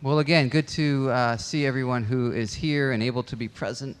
[0.00, 3.96] Well, again, good to uh, see everyone who is here and able to be present.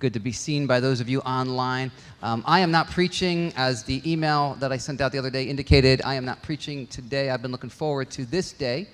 [0.00, 1.92] Good to be seen by those of you online.
[2.24, 5.44] Um, I am not preaching, as the email that I sent out the other day
[5.44, 6.02] indicated.
[6.04, 7.30] I am not preaching today.
[7.30, 8.88] I've been looking forward to this day.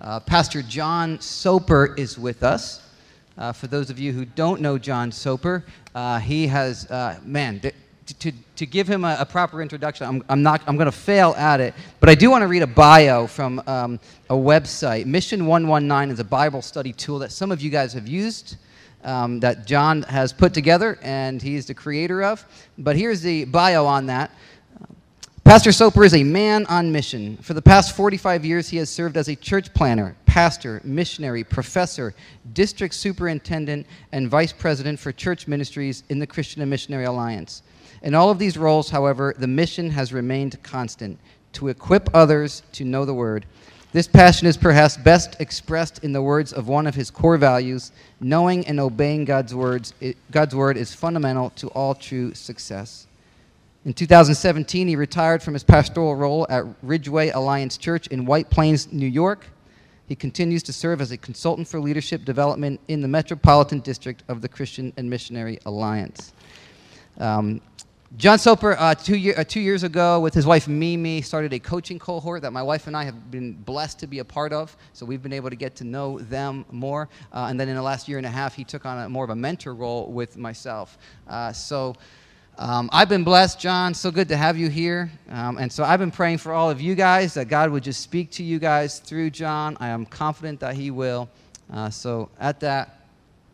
[0.00, 2.80] Uh, Pastor John Soper is with us.
[3.36, 7.60] Uh, for those of you who don't know John Soper, uh, he has, uh, man,
[8.06, 11.34] to, to give him a, a proper introduction, I'm, I'm not, I'm going to fail
[11.36, 15.06] at it, but I do want to read a bio from um, a website.
[15.06, 18.56] Mission 119 is a Bible study tool that some of you guys have used,
[19.04, 22.44] um, that John has put together, and he's the creator of.
[22.78, 24.30] But here's the bio on that.
[25.44, 27.36] Pastor Soper is a man on mission.
[27.38, 32.14] For the past 45 years, he has served as a church planner, pastor, missionary, professor,
[32.52, 37.62] district superintendent, and vice president for church ministries in the Christian and Missionary Alliance.
[38.02, 41.18] In all of these roles, however, the mission has remained constant
[41.52, 43.46] to equip others to know the Word.
[43.92, 47.92] This passion is perhaps best expressed in the words of one of his core values
[48.20, 49.92] knowing and obeying God's, words,
[50.30, 53.06] God's Word is fundamental to all true success.
[53.84, 58.90] In 2017, he retired from his pastoral role at Ridgeway Alliance Church in White Plains,
[58.92, 59.46] New York.
[60.06, 64.40] He continues to serve as a consultant for leadership development in the Metropolitan District of
[64.40, 66.32] the Christian and Missionary Alliance.
[67.18, 67.60] Um,
[68.18, 71.58] John Soper, uh, two, year, uh, two, years ago, with his wife Mimi, started a
[71.58, 74.76] coaching cohort that my wife and I have been blessed to be a part of.
[74.92, 77.08] So we've been able to get to know them more.
[77.32, 79.24] Uh, and then in the last year and a half, he took on a, more
[79.24, 80.98] of a mentor role with myself.
[81.26, 81.96] Uh, so
[82.58, 83.94] um, I've been blessed, John.
[83.94, 85.10] So good to have you here.
[85.30, 88.02] Um, and so I've been praying for all of you guys that God would just
[88.02, 89.74] speak to you guys through John.
[89.80, 91.30] I am confident that He will.
[91.72, 93.06] Uh, so at that,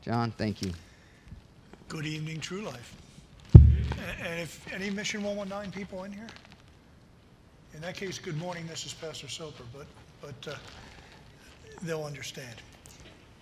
[0.02, 0.72] John, thank you.
[1.86, 2.96] Good evening, True Life.
[4.22, 6.26] And if any Mission 119 people in here?
[7.74, 9.86] In that case, good morning, this is Pastor Soper, but,
[10.20, 10.56] but uh,
[11.82, 12.56] they'll understand.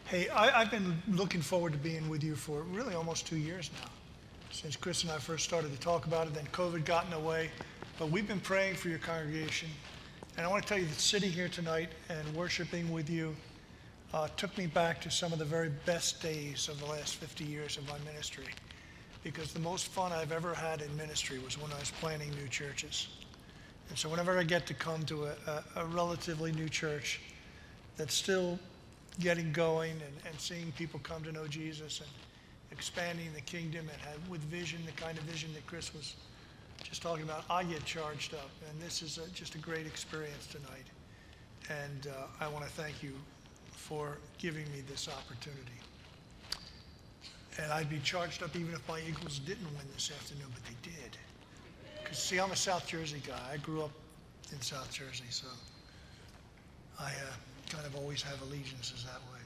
[0.06, 3.70] Hey, I, I've been looking forward to being with you for really almost two years
[3.80, 3.90] now,
[4.50, 7.18] since Chris and I first started to talk about it, then COVID got in the
[7.18, 7.50] way.
[7.98, 9.68] But we've been praying for your congregation.
[10.36, 13.34] And I want to tell you that sitting here tonight and worshiping with you
[14.12, 17.44] uh, took me back to some of the very best days of the last 50
[17.44, 18.44] years of my ministry
[19.26, 22.46] because the most fun I've ever had in ministry was when I was planning new
[22.46, 23.08] churches.
[23.88, 27.20] And so whenever I get to come to a, a, a relatively new church
[27.96, 28.56] that's still
[29.18, 32.08] getting going and, and seeing people come to know Jesus and
[32.70, 36.14] expanding the kingdom and have, with vision, the kind of vision that Chris was
[36.84, 38.50] just talking about, I get charged up.
[38.70, 40.86] And this is a, just a great experience tonight.
[41.82, 43.12] And uh, I want to thank you
[43.72, 45.80] for giving me this opportunity
[47.62, 50.90] and I'd be charged up even if my Eagles didn't win this afternoon, but they
[50.90, 51.16] did.
[52.02, 53.40] Because, see, I'm a South Jersey guy.
[53.52, 53.90] I grew up
[54.52, 55.46] in South Jersey, so
[57.00, 57.08] I uh,
[57.70, 59.40] kind of always have allegiances that way.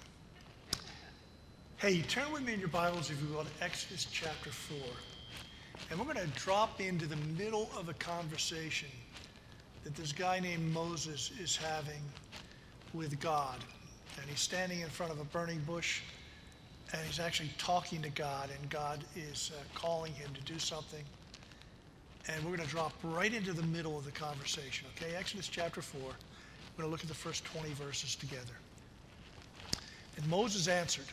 [1.79, 4.77] Hey, turn with me in your Bibles, if you will, to Exodus chapter 4.
[5.91, 8.89] And we're going to drop into the middle of a conversation
[9.85, 12.03] that this guy named Moses is having
[12.93, 13.57] with God.
[14.21, 16.03] And he's standing in front of a burning bush
[16.93, 21.05] and he's actually talking to God, and God is uh, calling him to do something.
[22.29, 25.15] And we're going to drop right into the middle of the conversation, okay?
[25.15, 26.01] Exodus chapter 4.
[26.01, 26.09] We're
[26.77, 28.53] going to look at the first 20 verses together.
[30.17, 31.07] And Moses answered,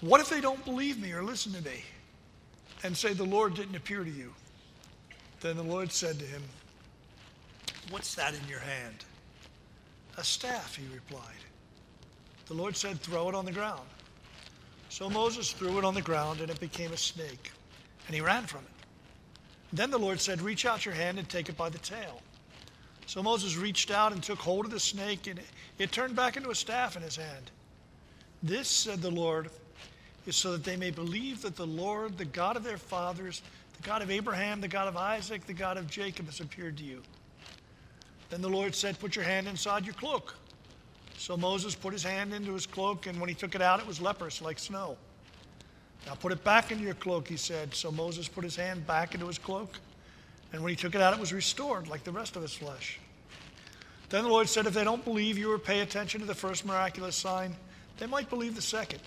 [0.00, 1.82] What if they don't believe me or listen to me
[2.82, 4.32] and say the Lord didn't appear to you?
[5.40, 6.42] Then the Lord said to him,
[7.90, 9.04] What's that in your hand?
[10.16, 11.22] A staff, he replied.
[12.46, 13.82] The Lord said, Throw it on the ground.
[14.94, 17.50] So Moses threw it on the ground, and it became a snake,
[18.06, 18.86] and he ran from it.
[19.72, 22.22] Then the Lord said, Reach out your hand and take it by the tail.
[23.06, 25.40] So Moses reached out and took hold of the snake, and
[25.80, 27.50] it, turned back into a staff in his hand.
[28.40, 29.50] This, said the Lord,
[30.28, 33.42] is so that they may believe that the Lord, the God of their fathers,
[33.76, 36.84] the God of Abraham, the God of Isaac, the God of Jacob, has appeared to
[36.84, 37.02] you.
[38.30, 40.36] Then the Lord said, Put your hand inside your cloak.
[41.24, 43.86] So Moses put his hand into his cloak, and when he took it out, it
[43.86, 44.98] was leprous like snow.
[46.04, 47.74] Now put it back into your cloak, he said.
[47.74, 49.78] So Moses put his hand back into his cloak,
[50.52, 53.00] and when he took it out, it was restored like the rest of his flesh.
[54.10, 56.66] Then the Lord said, If they don't believe you or pay attention to the first
[56.66, 57.56] miraculous sign,
[57.96, 59.00] they might believe the second.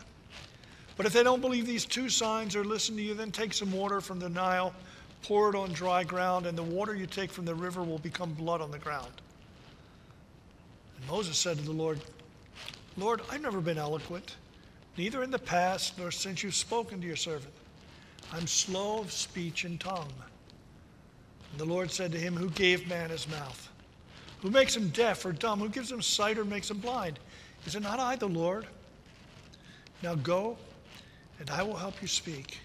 [0.96, 3.72] But if they don't believe these two signs or listen to you, then take some
[3.72, 4.74] water from the Nile,
[5.22, 8.34] pour it on dry ground, and the water you take from the river will become
[8.34, 9.12] blood on the ground.
[11.08, 12.00] Moses said to the Lord,
[12.98, 14.36] Lord, I've never been eloquent,
[14.98, 17.54] neither in the past nor since you've spoken to your servant.
[18.34, 20.12] I'm slow of speech and tongue.
[21.52, 23.70] And the Lord said to him, Who gave man his mouth?
[24.42, 25.60] Who makes him deaf or dumb?
[25.60, 27.20] Who gives him sight or makes him blind?
[27.66, 28.68] Is it not I, the Lord?
[30.04, 30.58] Now go,
[31.40, 32.60] and I will help you speak,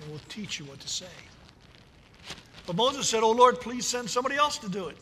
[0.00, 1.06] and will teach you what to say.
[2.66, 4.96] But Moses said, Oh Lord, please send somebody else to do it.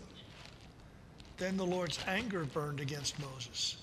[1.41, 3.79] Then the Lord's anger burned against Moses.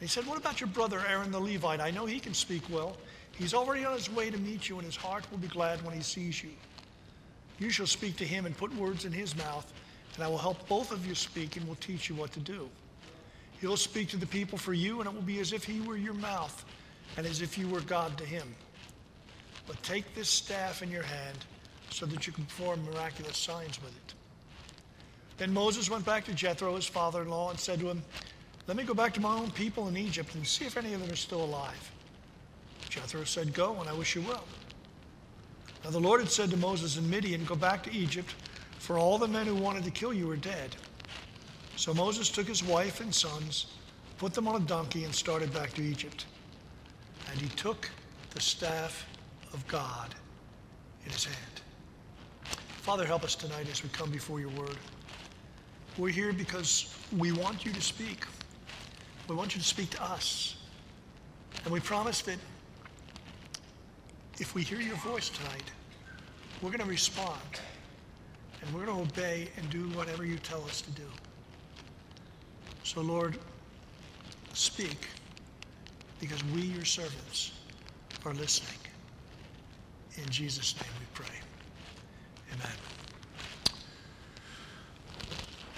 [0.00, 1.78] He said, What about your brother Aaron the Levite?
[1.78, 2.96] I know he can speak well.
[3.32, 5.94] He's already on his way to meet you, and his heart will be glad when
[5.94, 6.50] he sees you.
[7.58, 9.70] You shall speak to him and put words in his mouth,
[10.14, 12.70] and I will help both of you speak and will teach you what to do.
[13.60, 15.98] He'll speak to the people for you, and it will be as if he were
[15.98, 16.64] your mouth
[17.18, 18.54] and as if you were God to him.
[19.66, 21.36] But take this staff in your hand
[21.90, 24.14] so that you can perform miraculous signs with it.
[25.40, 28.02] Then Moses went back to Jethro, his father in law, and said to him,
[28.66, 31.00] Let me go back to my own people in Egypt and see if any of
[31.00, 31.90] them are still alive.
[32.90, 34.44] Jethro said, Go, and I wish you well.
[35.82, 38.34] Now the Lord had said to Moses in Midian, Go back to Egypt,
[38.80, 40.76] for all the men who wanted to kill you are dead.
[41.76, 43.68] So Moses took his wife and sons,
[44.18, 46.26] put them on a donkey, and started back to Egypt.
[47.30, 47.88] And he took
[48.34, 49.06] the staff
[49.54, 50.14] of God
[51.06, 51.62] in his hand.
[52.82, 54.76] Father, help us tonight as we come before your word.
[56.00, 58.24] We're here because we want you to speak.
[59.28, 60.56] We want you to speak to us.
[61.62, 62.38] And we promise that
[64.38, 65.70] if we hear your voice tonight,
[66.62, 67.42] we're going to respond
[68.62, 71.06] and we're going to obey and do whatever you tell us to do.
[72.82, 73.36] So, Lord,
[74.54, 75.06] speak
[76.18, 77.52] because we, your servants,
[78.24, 78.78] are listening.
[80.16, 81.36] In Jesus' name we pray.
[82.54, 82.99] Amen.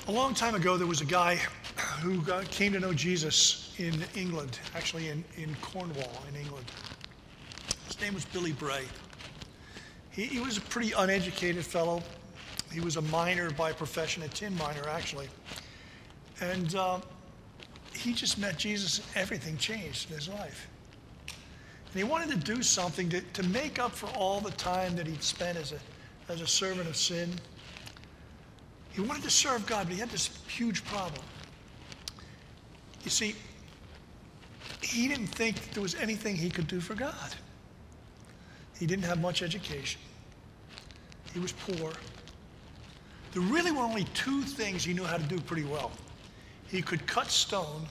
[0.09, 1.37] A long time ago, there was a guy
[2.01, 6.67] who got, came to know Jesus in England, actually in, in Cornwall, in England.
[7.87, 8.83] His name was Billy Bray.
[10.11, 12.03] He, he was a pretty uneducated fellow.
[12.73, 15.29] He was a miner by profession, a tin miner, actually.
[16.41, 16.99] And uh,
[17.95, 20.69] he just met Jesus, and everything changed in his life.
[21.29, 25.07] And he wanted to do something to, to make up for all the time that
[25.07, 25.79] he'd spent as a,
[26.29, 27.31] as a servant of sin.
[28.93, 31.23] He wanted to serve God, but he had this huge problem.
[33.05, 33.35] You see,
[34.83, 37.35] he didn't think there was anything he could do for God.
[38.79, 40.00] He didn't have much education.
[41.33, 41.93] He was poor.
[43.33, 45.91] There really were only two things he knew how to do pretty well.
[46.69, 47.87] He could cut stone,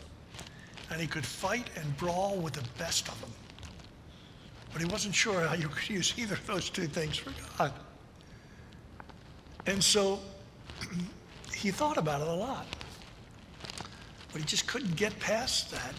[0.92, 3.32] and he could fight and brawl with the best of them.
[4.72, 7.74] But he wasn't sure how you could use either of those two things for God.
[9.66, 10.20] And so
[11.56, 12.66] he thought about it a lot.
[14.32, 15.94] But he just couldn't get past that.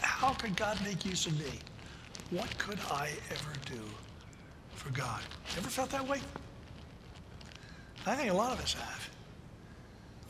[0.00, 1.58] How could God make use of me?
[2.30, 3.80] What could I ever do
[4.74, 5.20] for God?
[5.56, 6.20] Ever felt that way?
[8.06, 9.10] I think a lot of us have.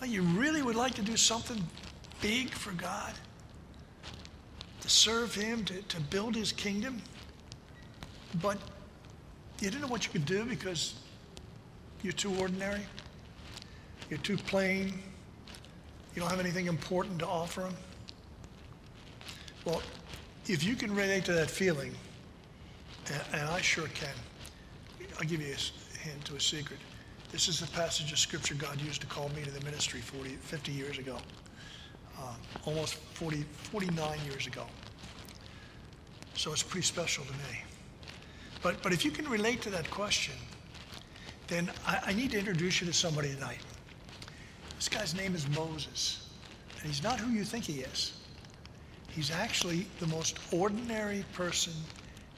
[0.00, 1.62] Like you really would like to do something
[2.20, 3.12] big for God,
[4.80, 7.00] to serve Him, to, to build His kingdom,
[8.40, 8.58] but
[9.60, 10.94] you didn't know what you could do because
[12.02, 12.80] you're too ordinary,
[14.12, 14.92] you're too plain,
[16.14, 17.74] you don't have anything important to offer them.
[19.64, 19.80] Well,
[20.46, 21.94] if you can relate to that feeling,
[23.06, 24.12] and, and I sure can,
[25.16, 26.78] I'll give you a hint to a secret.
[27.30, 30.28] This is the passage of scripture God used to call me to the ministry 40,
[30.28, 31.16] 50 years ago,
[32.18, 32.34] uh,
[32.66, 34.66] almost 40, 49 years ago.
[36.34, 37.62] So it's pretty special to me.
[38.62, 40.34] But, but if you can relate to that question,
[41.46, 43.60] then I, I need to introduce you to somebody tonight.
[44.82, 46.26] This guy's name is Moses,
[46.80, 48.14] and he's not who you think he is.
[49.10, 51.72] He's actually the most ordinary person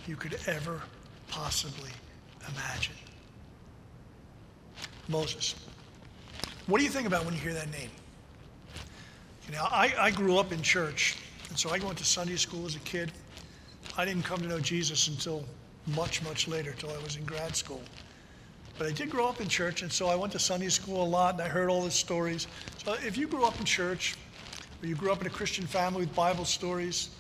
[0.07, 0.83] you could ever
[1.29, 1.89] possibly
[2.47, 2.97] imagine.
[5.09, 5.55] Moses.
[6.67, 7.89] What do you think about when you hear that name?
[9.47, 11.17] You know, I, I grew up in church,
[11.49, 13.11] and so I went to Sunday school as a kid.
[13.97, 15.47] I didn't come to know Jesus until
[15.97, 17.81] much, much later, until I was in grad school.
[18.77, 21.07] But I did grow up in church, and so I went to Sunday school a
[21.07, 22.49] lot, and I heard all the stories.
[22.85, 24.17] So if you grew up in church,
[24.83, 27.11] or you grew up in a Christian family with Bible stories,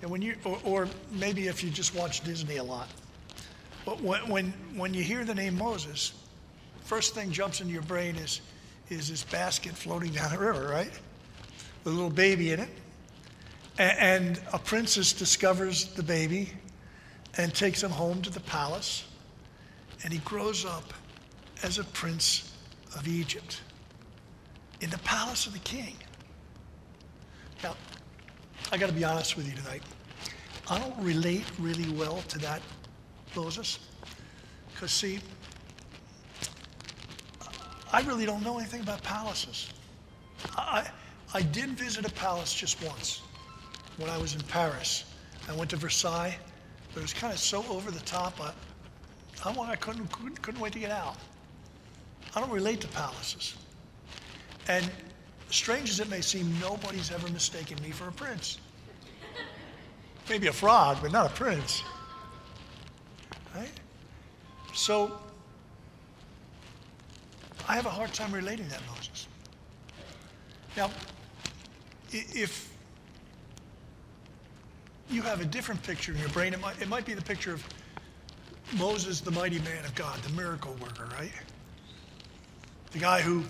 [0.00, 2.88] and when you, or, or maybe if you just watch Disney a lot,
[3.84, 6.14] but when, when, when you hear the name Moses,
[6.84, 8.40] first thing jumps into your brain is,
[8.88, 10.92] is this basket floating down the river, right?
[11.84, 12.68] With a little baby in it.
[13.76, 16.52] And a princess discovers the baby
[17.36, 19.04] and takes him home to the palace.
[20.04, 20.92] And he grows up
[21.62, 22.52] as a prince
[22.94, 23.62] of Egypt
[24.80, 25.96] in the palace of the king.
[27.62, 27.74] Now,
[28.70, 29.82] I got to be honest with you tonight.
[30.68, 32.60] I don't relate really well to that,
[33.34, 33.78] Moses.
[34.72, 35.20] Because, see,
[37.92, 39.70] I really don't know anything about palaces.
[40.56, 40.86] I,
[41.32, 43.22] I did visit a palace just once.
[43.96, 45.04] when I was in Paris.
[45.48, 46.36] I went to Versailles,
[46.92, 48.40] but it was kind of so over the top.
[48.40, 48.52] I,
[49.44, 51.16] I, wa- I couldn't, couldn't, couldn't wait to get out.
[52.34, 53.54] I don't relate to palaces.
[54.68, 54.90] And
[55.50, 58.58] strange as it may seem, nobody's ever mistaken me for a prince.
[60.28, 61.82] Maybe a frog, but not a prince.
[63.54, 63.70] Right?
[64.72, 65.18] So,
[67.68, 69.28] I have a hard time relating that, Moses.
[70.76, 70.90] Now,
[72.10, 72.72] if
[75.08, 77.52] you have a different picture in your brain, it might, it might be the picture
[77.52, 77.64] of
[78.72, 81.32] Moses, the mighty man of God, the miracle worker, right?
[82.92, 83.44] The guy who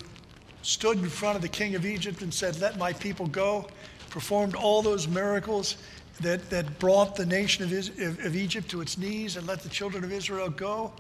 [0.62, 3.68] stood in front of the king of Egypt and said, Let my people go,
[4.10, 5.76] performed all those miracles
[6.20, 9.68] that, that brought the nation of, of, of Egypt to its knees and let the
[9.68, 10.92] children of Israel go.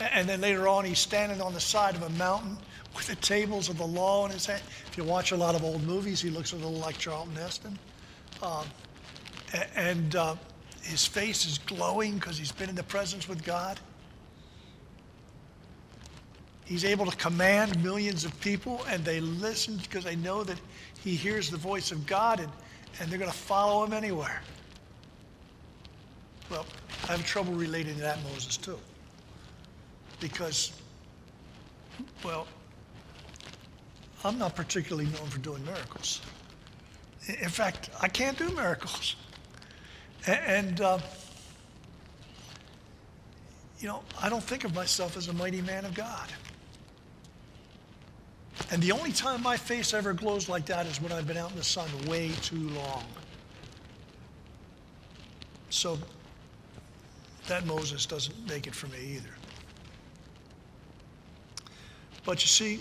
[0.00, 2.56] And then later on, he's standing on the side of a mountain
[2.94, 4.62] with the tables of the law in his hand.
[4.90, 7.78] If you watch a lot of old movies, he looks a little like Charlton Heston.
[8.42, 8.66] Um,
[9.74, 10.36] and uh,
[10.88, 13.78] his face is glowing because he's been in the presence with God.
[16.64, 20.58] He's able to command millions of people, and they listen because they know that
[21.00, 22.50] he hears the voice of God, and,
[23.00, 24.40] and they're going to follow him anywhere.
[26.50, 26.66] Well,
[27.08, 28.78] I have trouble relating to that Moses too.
[30.20, 30.72] Because,
[32.24, 32.46] well,
[34.24, 36.20] I'm not particularly known for doing miracles.
[37.28, 39.16] In fact, I can't do miracles.
[40.28, 40.98] And, uh,
[43.80, 46.28] you know, I don't think of myself as a mighty man of God.
[48.70, 51.50] And the only time my face ever glows like that is when I've been out
[51.50, 53.04] in the sun way too long.
[55.70, 55.96] So
[57.46, 59.34] that Moses doesn't make it for me either.
[62.26, 62.80] But you see,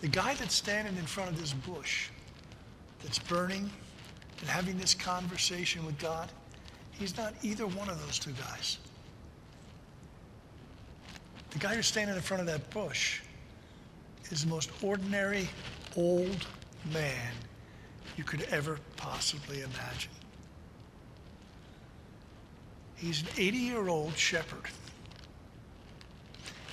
[0.00, 2.08] the guy that's standing in front of this bush
[3.04, 3.70] that's burning
[4.42, 6.28] and having this conversation with God,
[6.90, 8.78] he's not either one of those two guys.
[11.50, 13.20] The guy who's standing in front of that bush
[14.30, 15.48] is the most ordinary
[15.96, 16.46] old
[16.92, 17.32] man
[18.16, 20.10] you could ever possibly imagine.
[22.96, 24.68] He's an 80 year old shepherd.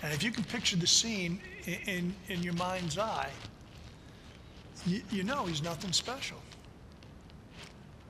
[0.02, 3.30] And if you can picture the scene in, in, in your mind's eye,
[4.88, 6.38] you, you know he's nothing special.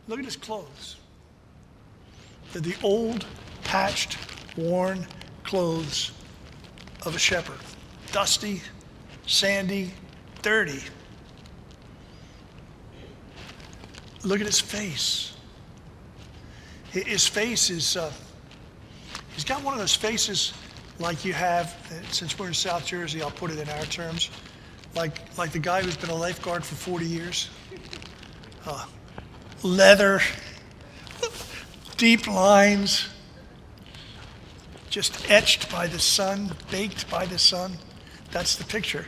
[0.09, 0.95] Look at his clothes.
[2.51, 3.27] They're the old,
[3.63, 4.17] patched,
[4.57, 5.05] worn
[5.43, 6.11] clothes
[7.05, 7.59] of a shepherd.
[8.11, 8.63] Dusty,
[9.27, 9.91] sandy,
[10.41, 10.81] dirty.
[14.23, 15.33] Look at his face.
[16.89, 18.11] His face is, uh,
[19.35, 20.53] he's got one of those faces
[20.97, 24.31] like you have, uh, since we're in South Jersey, I'll put it in our terms,
[24.95, 27.47] like, like the guy who's been a lifeguard for 40 years.
[28.65, 28.85] Uh,
[29.63, 30.21] leather,
[31.97, 33.07] deep lines,
[34.89, 37.73] just etched by the sun, baked by the sun.
[38.31, 39.05] That's the picture.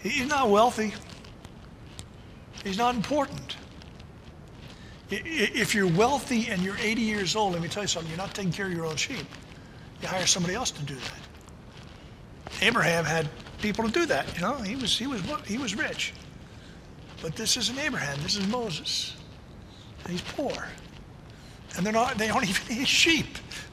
[0.00, 0.94] He's not wealthy.
[2.64, 3.56] He's not important.
[5.10, 8.34] If you're wealthy and you're 80 years old, let me tell you something, you're not
[8.34, 9.24] taking care of your own sheep.
[10.02, 12.62] You hire somebody else to do that.
[12.62, 13.28] Abraham had
[13.60, 16.12] people to do that, you know, he was, he was, he was rich.
[17.22, 19.14] But this isn't Abraham, this is Moses.
[20.04, 20.68] And he's poor.
[21.76, 23.26] And they're not, they aren't even his sheep.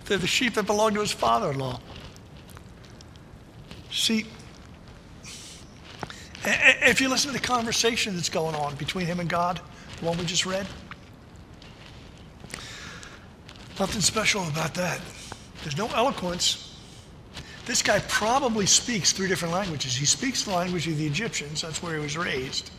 [0.06, 1.80] They're the sheep that belong to his father-in-law.
[3.92, 4.26] See,
[6.46, 9.62] a- a- if you listen to the conversation that's going on between him and God,
[10.00, 10.68] the one we just read,
[13.80, 15.00] nothing special about that.
[15.64, 16.78] There's no eloquence.
[17.66, 19.96] This guy probably speaks three different languages.
[19.96, 22.72] He speaks the language of the Egyptians, that's where he was raised.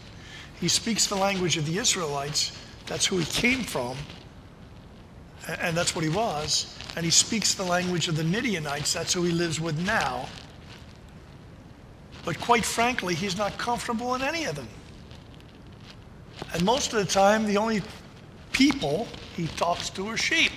[0.61, 2.53] He speaks the language of the Israelites,
[2.87, 3.97] that's who he came from,
[5.61, 6.77] and that's what he was.
[6.97, 10.27] And he speaks the language of the Midianites, that's who he lives with now.
[12.25, 14.69] But quite frankly, he's not comfortable in any of them.
[16.53, 17.83] And most of the time, the only
[18.53, 19.07] people
[19.37, 20.53] he talks to are sheep.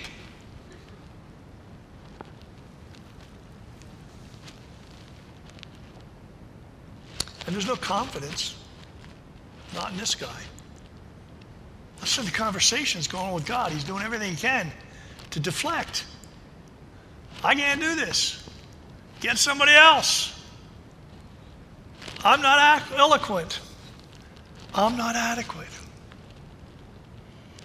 [7.46, 8.54] And there's no confidence,
[9.74, 10.40] not in this guy.
[12.00, 13.72] Listen to the conversations going on with God.
[13.72, 14.70] He's doing everything he can
[15.30, 16.06] to deflect.
[17.42, 18.48] I can't do this.
[19.20, 20.34] Get somebody else.
[22.24, 23.60] I'm not eloquent.
[24.74, 25.68] I'm not adequate.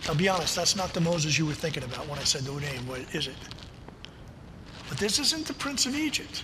[0.07, 2.51] I'll be honest, that's not the Moses you were thinking about when I said the
[2.59, 3.35] name, what is it?
[4.89, 6.43] But this isn't the Prince of Egypt.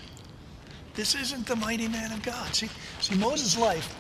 [0.96, 2.54] This isn't the mighty man of God.
[2.56, 3.94] See, see Moses' life,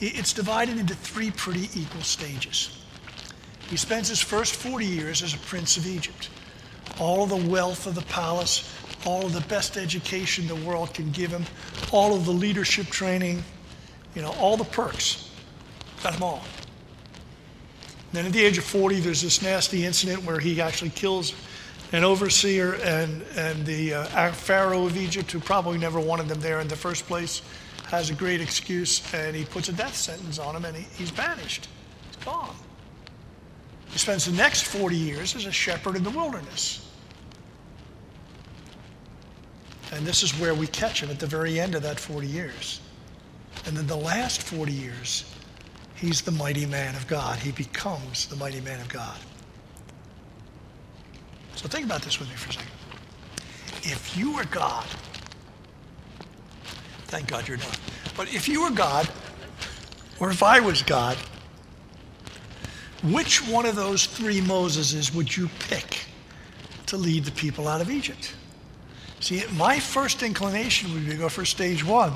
[0.00, 2.78] it's divided into three pretty equal stages.
[3.68, 6.30] He spends his first 40 years as a prince of Egypt.
[6.98, 8.74] All of the wealth of the palace,
[9.04, 11.44] all of the best education the world can give him,
[11.92, 13.42] all of the leadership training,
[14.14, 15.30] you know, all the perks.
[16.02, 16.42] Got them all.
[18.12, 21.34] Then at the age of 40, there's this nasty incident where he actually kills
[21.92, 26.60] an overseer and, and the uh, Pharaoh of Egypt, who probably never wanted them there
[26.60, 27.42] in the first place,
[27.88, 31.10] has a great excuse and he puts a death sentence on him and he, he's
[31.10, 31.68] banished.
[32.06, 32.54] He's gone.
[33.90, 36.86] He spends the next 40 years as a shepherd in the wilderness.
[39.92, 42.80] And this is where we catch him at the very end of that 40 years.
[43.64, 45.24] And then the last 40 years,
[45.94, 47.38] he's the mighty man of God.
[47.38, 49.16] He becomes the mighty man of God.
[51.54, 52.70] So think about this with me for a second.
[53.82, 54.86] If you were God,
[57.08, 57.78] thank God you're not,
[58.16, 59.08] but if you were God,
[60.20, 61.16] or if I was God,
[63.02, 66.06] which one of those three Moseses would you pick
[66.86, 68.34] to lead the people out of Egypt?
[69.20, 72.12] See, my first inclination would be to go for stage one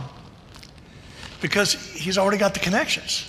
[1.41, 3.27] because he's already got the connections.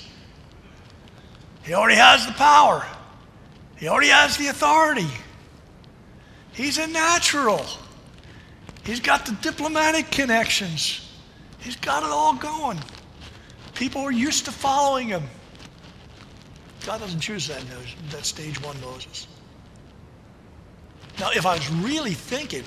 [1.64, 2.86] He already has the power.
[3.78, 5.08] He already has the authority.
[6.54, 7.66] He's a natural.
[8.84, 11.03] He's got the diplomatic connections.
[11.64, 12.80] He's got it all going.
[13.74, 15.24] People are used to following him.
[16.86, 17.64] God doesn't choose that,
[18.12, 19.28] that stage one Moses.
[21.20, 22.64] Now, if I was really thinking,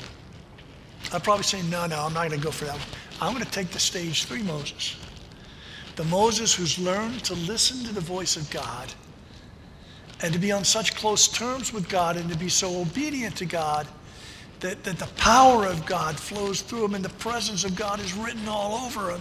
[1.13, 2.75] I'd probably say, no, no, I'm not going to go for that.
[2.75, 2.89] one.
[3.21, 4.97] I'm going to take the stage three Moses.
[5.97, 8.93] The Moses who's learned to listen to the voice of God
[10.23, 13.45] and to be on such close terms with God and to be so obedient to
[13.45, 13.87] God
[14.61, 18.15] that, that the power of God flows through him and the presence of God is
[18.15, 19.21] written all over him.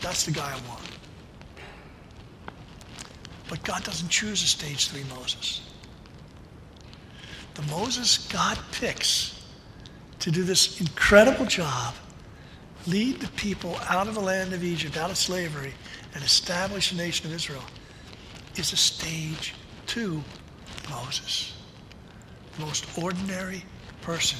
[0.00, 0.88] That's the guy I want.
[3.48, 5.62] But God doesn't choose a stage three Moses.
[7.54, 9.44] The Moses God picks
[10.20, 11.94] to do this incredible job,
[12.86, 15.74] lead the people out of the land of Egypt, out of slavery,
[16.14, 17.64] and establish the nation of Israel,
[18.56, 19.54] is a stage
[19.86, 20.22] two
[20.88, 21.52] Moses.
[22.58, 23.64] Most ordinary
[24.02, 24.38] person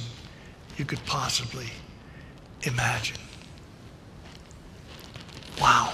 [0.77, 1.66] you could possibly
[2.62, 3.16] imagine.
[5.61, 5.92] Wow.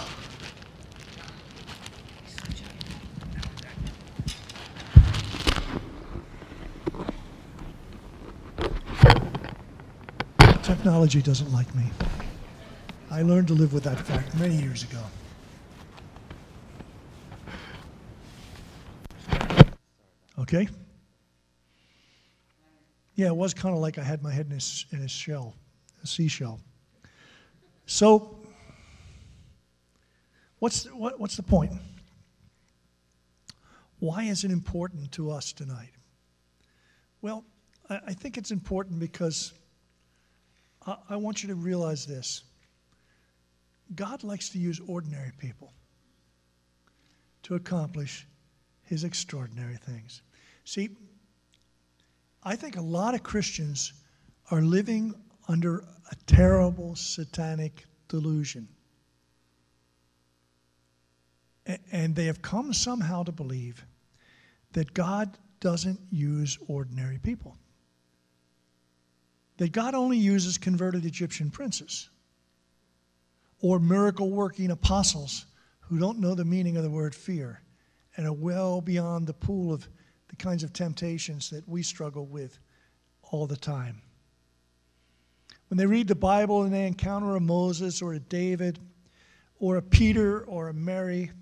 [10.62, 11.84] Technology doesn't like me.
[13.10, 15.00] I learned to live with that fact many years ago.
[20.38, 20.68] Okay?
[23.16, 25.54] Yeah, it was kind of like I had my head in a, in a shell,
[26.04, 26.60] a seashell.
[27.86, 28.36] So,
[30.58, 31.72] what's, what, what's the point?
[34.00, 35.92] Why is it important to us tonight?
[37.22, 37.44] Well,
[37.88, 39.54] I, I think it's important because
[40.86, 42.42] I, I want you to realize this
[43.94, 45.72] God likes to use ordinary people
[47.44, 48.26] to accomplish
[48.82, 50.20] his extraordinary things.
[50.64, 50.90] See,
[52.46, 53.92] I think a lot of Christians
[54.52, 55.12] are living
[55.48, 58.68] under a terrible satanic delusion.
[61.90, 63.84] And they have come somehow to believe
[64.74, 67.56] that God doesn't use ordinary people.
[69.56, 72.10] That God only uses converted Egyptian princes
[73.60, 75.46] or miracle working apostles
[75.80, 77.60] who don't know the meaning of the word fear
[78.16, 79.88] and are well beyond the pool of
[80.28, 82.58] the kinds of temptations that we struggle with
[83.22, 84.02] all the time.
[85.68, 88.78] When they read the Bible and they encounter a Moses or a David
[89.58, 91.32] or a Peter or a Mary,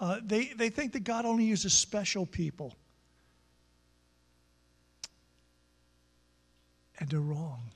[0.00, 2.74] uh, they, they think that God only uses special people.
[7.00, 7.70] And they're wrong.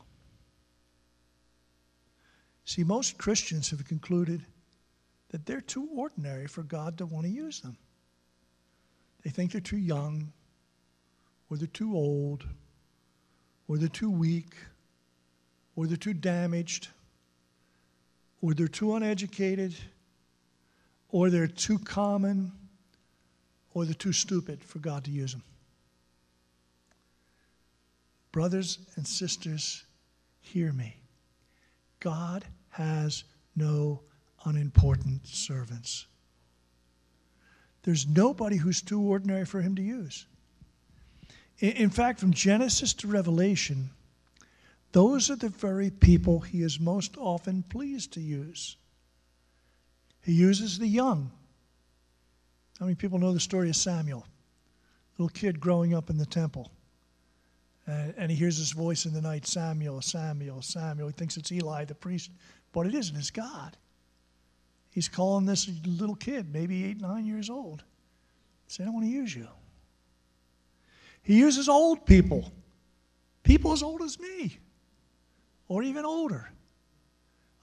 [2.65, 4.45] See, most Christians have concluded
[5.31, 7.77] that they're too ordinary for God to want to use them.
[9.23, 10.33] They think they're too young,
[11.49, 12.45] or they're too old,
[13.69, 14.55] or they're too weak,
[15.77, 16.89] or they're too damaged,
[18.41, 19.75] or they're too uneducated,
[21.11, 22.53] or they're too common,
[23.75, 25.43] or they're too stupid for God to use them.
[28.33, 29.85] Brothers and sisters,
[30.41, 30.97] hear me.
[32.01, 34.01] God has no
[34.45, 36.07] unimportant servants.
[37.83, 40.27] There's nobody who's too ordinary for him to use.
[41.59, 43.91] In fact, from Genesis to Revelation,
[44.93, 48.77] those are the very people he is most often pleased to use.
[50.23, 51.31] He uses the young.
[52.79, 54.27] How many people know the story of Samuel?
[55.19, 56.71] Little kid growing up in the temple.
[57.87, 61.09] And, and he hears this voice in the night Samuel, Samuel, Samuel.
[61.09, 62.31] He thinks it's Eli, the priest,
[62.73, 63.77] but it isn't, it's God.
[64.93, 67.83] He's calling this little kid, maybe eight, nine years old,
[68.69, 69.49] saying, I don't want to use you.
[71.23, 72.53] He uses old people,
[73.43, 74.59] people as old as me,
[75.67, 76.51] or even older.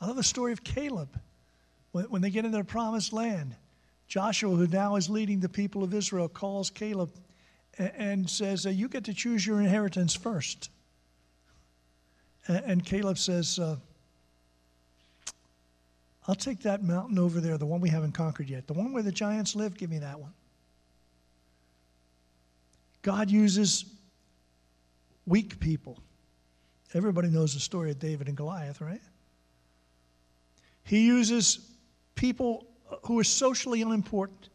[0.01, 1.19] I love the story of Caleb
[1.91, 3.55] when, they get into the promised land.
[4.07, 7.11] Joshua, who now is leading the people of Israel, calls Caleb
[7.77, 10.71] and, says, uh, You get to choose your inheritance first.
[12.47, 13.75] And, and Caleb says, uh,
[16.29, 18.67] I'll take that mountain over there, the one we haven't conquered yet.
[18.67, 20.31] The one where the giants live, give me that one.
[23.01, 23.85] God uses
[25.25, 25.97] weak people.
[26.93, 29.01] Everybody knows the story of David and Goliath, right?
[30.83, 31.71] He uses
[32.13, 32.67] people
[33.05, 34.49] who are socially unimportant.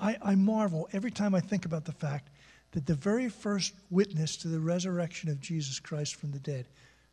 [0.00, 2.28] I, I, marvel every time I think about the fact
[2.70, 6.66] that the very first witness to the resurrection of Jesus Christ from the dead,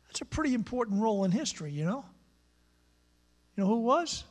[0.06, 2.04] that's a pretty important role in history, you know?
[3.56, 4.24] You know who was?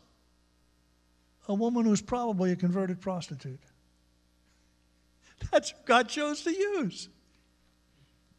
[1.47, 3.60] A woman who was probably a converted prostitute.
[5.51, 7.10] That's who God chose to use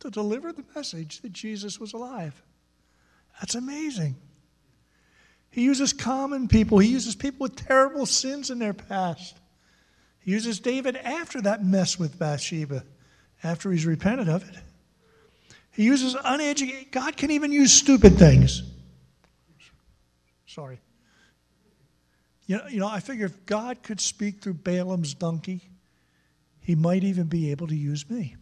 [0.01, 2.43] to deliver the message that Jesus was alive.
[3.39, 4.17] That's amazing.
[5.51, 9.37] He uses common people, he uses people with terrible sins in their past.
[10.21, 12.85] He uses David after that mess with Bathsheba,
[13.43, 14.57] after he's repented of it.
[15.73, 18.63] He uses uneducated, God can even use stupid things.
[20.55, 20.81] Sorry.
[22.47, 25.71] You know, you know, I figure if God could speak through Balaam's donkey,
[26.59, 28.35] he might even be able to use me.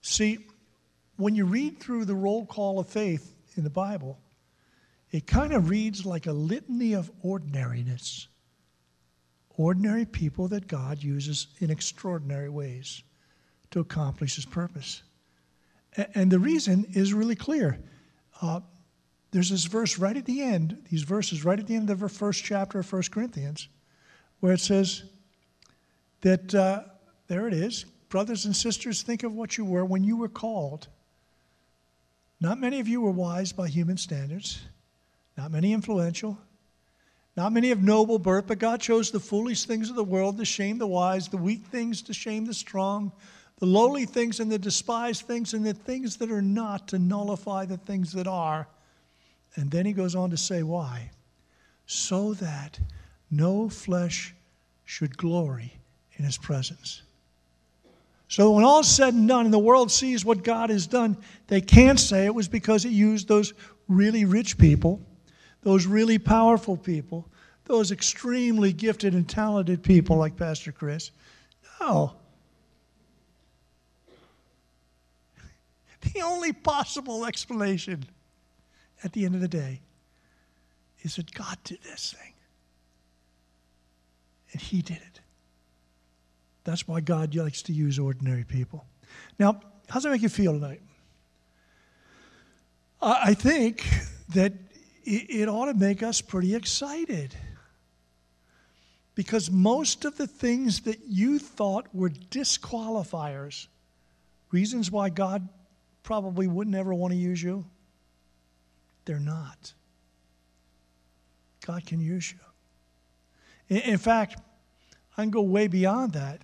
[0.00, 0.38] See,
[1.16, 4.18] when you read through the roll call of faith in the Bible,
[5.10, 8.26] it kind of reads like a litany of ordinariness.
[9.58, 13.02] Ordinary people that God uses in extraordinary ways
[13.70, 15.02] to accomplish his purpose.
[16.14, 17.78] And the reason is really clear.
[18.40, 18.60] Uh,
[19.30, 22.08] there's this verse right at the end, these verses right at the end of the
[22.08, 23.68] first chapter of 1 Corinthians
[24.40, 25.04] where it says
[26.20, 26.82] that, uh,
[27.26, 30.88] there it is, brothers and sisters, think of what you were when you were called.
[32.40, 34.60] Not many of you were wise by human standards,
[35.36, 36.38] not many influential,
[37.36, 40.44] not many of noble birth, but God chose the foolish things of the world to
[40.44, 43.12] shame the wise, the weak things to shame the strong,
[43.58, 47.64] the lowly things and the despised things and the things that are not to nullify
[47.64, 48.68] the things that are.
[49.54, 51.10] And then he goes on to say, why?
[51.86, 52.78] So that
[53.30, 54.34] no flesh
[54.84, 55.72] should glory
[56.16, 57.02] in his presence.
[58.28, 61.62] So when all's said and done and the world sees what God has done, they
[61.62, 63.54] can't say it was because he used those
[63.88, 65.00] really rich people,
[65.62, 67.26] those really powerful people,
[67.64, 71.10] those extremely gifted and talented people like Pastor Chris.
[71.80, 72.12] No.
[76.14, 78.04] The only possible explanation
[79.04, 79.80] at the end of the day
[81.02, 82.32] is that God did this thing.
[84.52, 85.20] And he did it.
[86.64, 88.84] That's why God likes to use ordinary people.
[89.38, 90.82] Now, how does that make you feel tonight?
[93.00, 93.86] I think
[94.30, 94.52] that
[95.04, 97.34] it ought to make us pretty excited.
[99.14, 103.66] Because most of the things that you thought were disqualifiers,
[104.50, 105.48] reasons why God
[106.02, 107.64] probably wouldn't ever want to use you,
[109.08, 109.72] they're not.
[111.66, 113.76] God can use you.
[113.76, 114.38] In fact,
[115.16, 116.42] I can go way beyond that.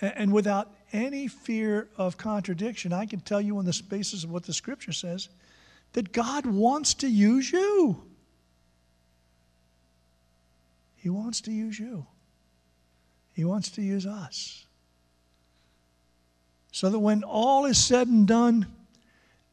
[0.00, 4.44] And without any fear of contradiction, I can tell you on the basis of what
[4.44, 5.30] the scripture says
[5.94, 8.04] that God wants to use you.
[10.96, 12.06] He wants to use you.
[13.32, 14.66] He wants to use us.
[16.70, 18.66] So that when all is said and done,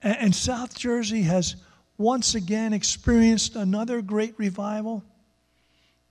[0.02, 1.56] and South Jersey has
[1.98, 5.04] once again experienced another great revival,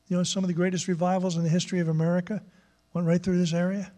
[0.09, 2.43] you know, some of the greatest revivals in the history of America
[2.93, 3.91] went right through this area.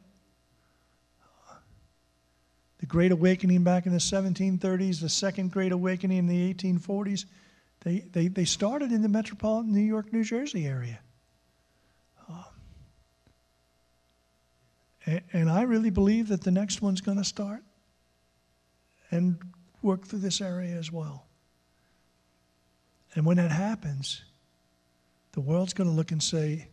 [2.79, 7.25] The Great Awakening back in the 1730s, the Second Great Awakening in the 1840s,
[7.83, 10.99] they, they, they started in the metropolitan New York, New Jersey area.
[12.29, 12.45] Um,
[15.07, 17.63] and, and I really believe that the next one's going to start
[19.11, 19.39] and
[19.83, 21.26] work through this area as well.
[23.17, 24.23] And when that happens,
[25.33, 26.69] the world's going to look and say,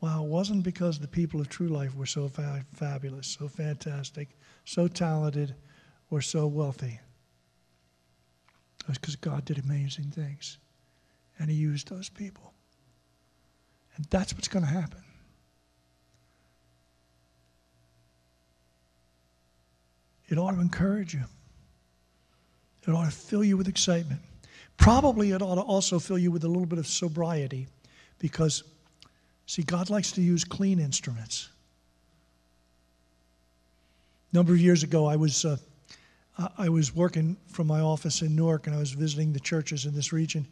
[0.00, 4.36] wow, it wasn't because the people of True Life were so fa- fabulous, so fantastic,
[4.64, 5.54] so talented,
[6.10, 6.98] or so wealthy.
[8.80, 10.58] It was because God did amazing things.
[11.40, 12.52] and he used those people.
[13.96, 15.02] And that's what's going to happen.
[20.28, 21.24] It ought to encourage you.
[22.86, 24.20] It ought to fill you with excitement.
[24.80, 27.66] Probably it ought to also fill you with a little bit of sobriety
[28.18, 28.64] because,
[29.44, 31.50] see, God likes to use clean instruments.
[34.32, 35.58] A number of years ago, I was, uh,
[36.56, 39.94] I was working from my office in Newark and I was visiting the churches in
[39.94, 40.48] this region.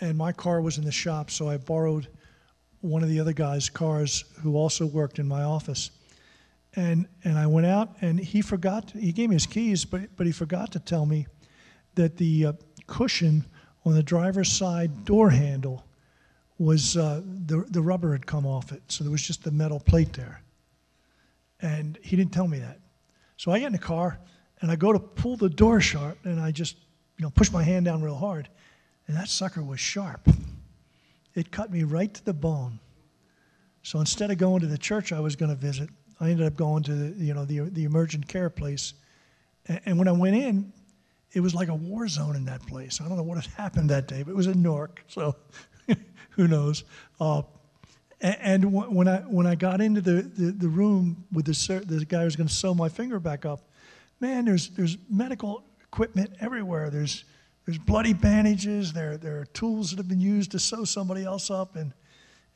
[0.00, 2.08] And my car was in the shop, so I borrowed
[2.80, 5.90] one of the other guys' cars who also worked in my office.
[6.76, 10.24] And, and I went out and he forgot, he gave me his keys, but, but
[10.24, 11.26] he forgot to tell me
[11.94, 12.52] that the uh,
[12.86, 13.44] cushion
[13.86, 15.84] on the driver's side door handle
[16.58, 18.82] was uh, the, the rubber had come off it.
[18.88, 20.42] So there was just the metal plate there.
[21.60, 22.80] And he didn't tell me that.
[23.36, 24.18] So I get in the car
[24.60, 26.76] and I go to pull the door shut and I just,
[27.16, 28.48] you know, push my hand down real hard.
[29.06, 30.28] And that sucker was sharp.
[31.34, 32.80] It cut me right to the bone.
[33.82, 36.56] So instead of going to the church I was going to visit, I ended up
[36.56, 38.94] going to the, you know, the, the emergent care place.
[39.66, 40.72] And when I went in,
[41.36, 42.98] it was like a war zone in that place.
[42.98, 45.36] I don't know what had happened that day, but it was in Newark, so
[46.30, 46.84] who knows.
[47.20, 47.42] Uh,
[48.22, 52.20] and when I when I got into the, the, the room with the the guy
[52.20, 53.68] who was going to sew my finger back up,
[54.18, 56.88] man, there's there's medical equipment everywhere.
[56.88, 57.24] There's
[57.66, 58.94] there's bloody bandages.
[58.94, 61.92] There there are tools that have been used to sew somebody else up, and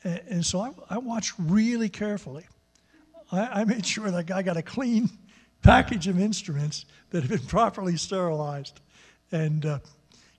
[0.04, 2.46] and, and so I, I watched really carefully.
[3.30, 5.10] I, I made sure that guy got a clean
[5.62, 8.80] package of instruments that have been properly sterilized,
[9.32, 9.62] and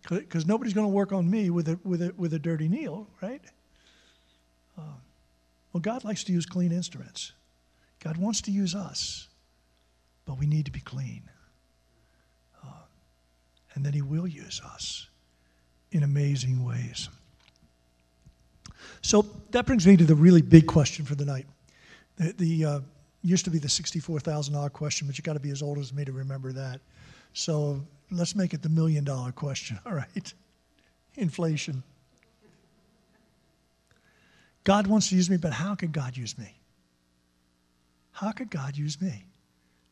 [0.09, 2.67] because uh, nobody's going to work on me with a with a with a dirty
[2.67, 3.41] needle, right?
[4.77, 4.81] Uh,
[5.73, 7.33] well, God likes to use clean instruments.
[8.03, 9.27] God wants to use us,
[10.25, 11.23] but we need to be clean.
[12.63, 12.83] Uh,
[13.73, 15.07] and then He will use us
[15.91, 17.09] in amazing ways.
[19.01, 21.45] So that brings me to the really big question for the night.
[22.17, 22.79] The, the uh,
[23.23, 26.05] used to be the $64,000 question, but you got to be as old as me
[26.05, 26.81] to remember that.
[27.33, 30.33] So let's make it the million dollar question, all right?
[31.15, 31.83] Inflation.
[34.63, 36.55] God wants to use me, but how could God use me?
[38.11, 39.25] How could God use me?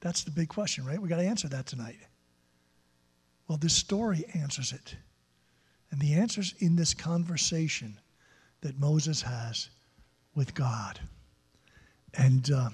[0.02, 1.02] That's the big question, right?
[1.02, 1.98] We got to answer that tonight.
[3.48, 4.96] Well, this story answers it.
[5.92, 7.98] And the answer's in this conversation
[8.62, 9.70] that Moses has
[10.36, 11.00] with God.
[12.14, 12.70] And uh,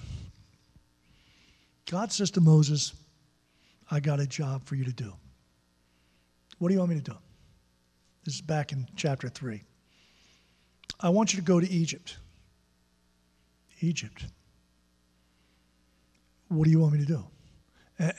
[1.90, 2.92] God says to Moses,
[3.90, 5.12] I got a job for you to do.
[6.58, 7.16] What do you want me to do?
[8.24, 9.62] This is back in chapter 3.
[11.00, 12.16] I want you to go to Egypt.
[13.80, 14.26] Egypt.
[16.48, 17.24] What do you want me to do?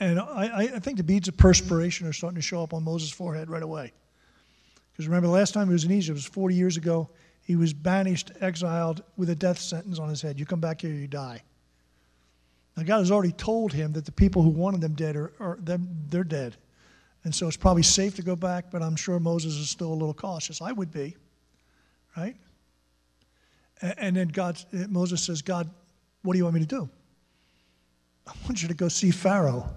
[0.00, 3.10] And I, I think the beads of perspiration are starting to show up on Moses'
[3.10, 3.92] forehead right away.
[4.92, 7.08] Because remember, the last time he was in Egypt was 40 years ago.
[7.42, 10.38] He was banished, exiled, with a death sentence on his head.
[10.40, 11.42] You come back here, you die.
[12.78, 15.58] Now, God has already told him that the people who wanted them dead are, are
[15.60, 16.54] them, they're dead.
[17.24, 19.94] And so it's probably safe to go back, but I'm sure Moses is still a
[19.94, 20.62] little cautious.
[20.62, 21.16] I would be,
[22.16, 22.36] right?
[23.82, 25.68] And then God, Moses says, God,
[26.22, 26.88] what do you want me to do?
[28.28, 29.68] I want you to go see Pharaoh.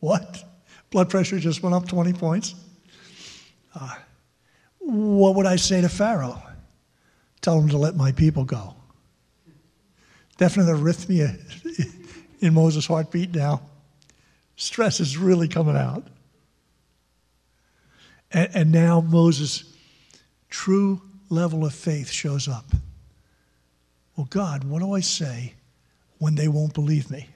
[0.00, 0.42] What?
[0.88, 2.54] Blood pressure just went up 20 points.
[3.78, 3.94] Uh,
[4.78, 6.42] what would I say to Pharaoh?
[7.42, 8.74] Tell him to let my people go.
[10.38, 11.38] Definite arrhythmia
[12.42, 13.62] in Moses' heartbeat now.
[14.56, 16.04] Stress is really coming out.
[18.32, 19.64] And, and now Moses'
[20.50, 21.00] true
[21.30, 22.66] level of faith shows up.
[24.16, 25.54] Well, God, what do I say
[26.18, 27.28] when they won't believe me?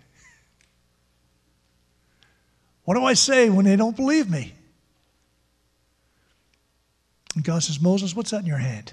[2.84, 4.54] What do I say when they don't believe me?
[7.34, 8.92] And God says, Moses, what's that in your hand?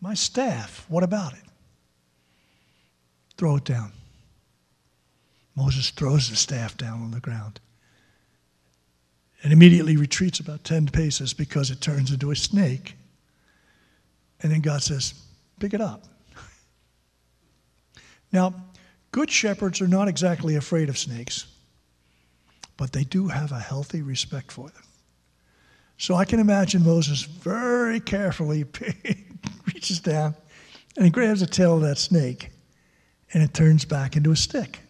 [0.00, 0.86] My staff.
[0.88, 1.44] What about it?
[3.36, 3.92] Throw it down.
[5.56, 7.60] Moses throws the staff down on the ground
[9.42, 12.96] and immediately retreats about 10 paces because it turns into a snake.
[14.42, 15.14] And then God says,
[15.58, 16.04] Pick it up.
[18.32, 18.54] Now,
[19.10, 21.46] good shepherds are not exactly afraid of snakes,
[22.76, 24.84] but they do have a healthy respect for them.
[25.98, 28.64] So I can imagine Moses very carefully
[29.66, 30.34] reaches down
[30.96, 32.50] and he grabs the tail of that snake
[33.34, 34.80] and it turns back into a stick.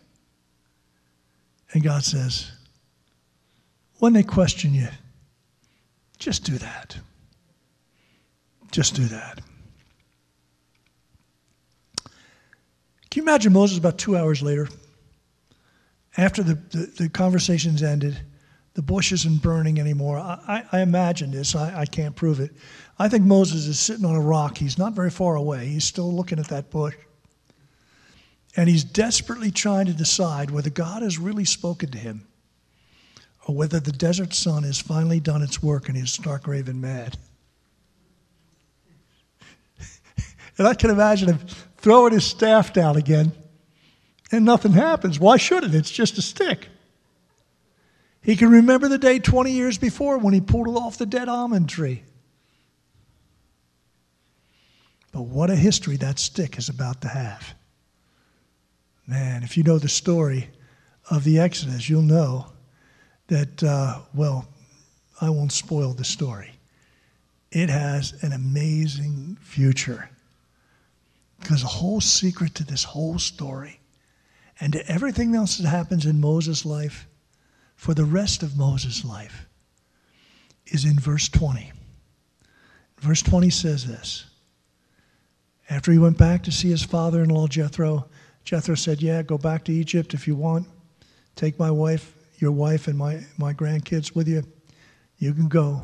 [1.73, 2.51] And God says,
[3.99, 4.89] when they question you,
[6.19, 6.97] just do that.
[8.71, 9.41] Just do that.
[13.11, 14.69] Can you imagine Moses about two hours later,
[16.17, 18.19] after the, the, the conversation's ended,
[18.75, 20.19] the bush isn't burning anymore.
[20.19, 22.53] I, I, I imagine this, I, I can't prove it.
[22.99, 24.59] I think Moses is sitting on a rock.
[24.59, 25.67] He's not very far away.
[25.67, 26.95] He's still looking at that bush.
[28.57, 32.27] And he's desperately trying to decide whether God has really spoken to him
[33.47, 37.17] or whether the desert sun has finally done its work and he's stark raving mad.
[40.59, 41.39] and I can imagine him
[41.79, 43.33] throwing his staff down again
[44.33, 45.19] and nothing happens.
[45.19, 45.75] Why should it?
[45.75, 46.69] It's just a stick.
[48.23, 51.29] He can remember the day 20 years before when he pulled it off the dead
[51.29, 52.03] almond tree.
[55.13, 57.55] But what a history that stick is about to have.
[59.11, 60.51] Man, if you know the story
[61.11, 62.47] of the Exodus, you'll know
[63.27, 64.47] that, uh, well,
[65.21, 66.53] I won't spoil the story.
[67.51, 70.09] It has an amazing future.
[71.41, 73.81] Because the whole secret to this whole story
[74.61, 77.09] and to everything else that happens in Moses' life
[77.75, 79.49] for the rest of Moses' life
[80.67, 81.73] is in verse 20.
[82.99, 84.27] Verse 20 says this
[85.69, 88.09] After he went back to see his father in law Jethro,
[88.45, 90.67] Jethro said, Yeah, go back to Egypt if you want.
[91.37, 94.43] Take my wife, your wife, and my, my grandkids with you.
[95.19, 95.83] You can go.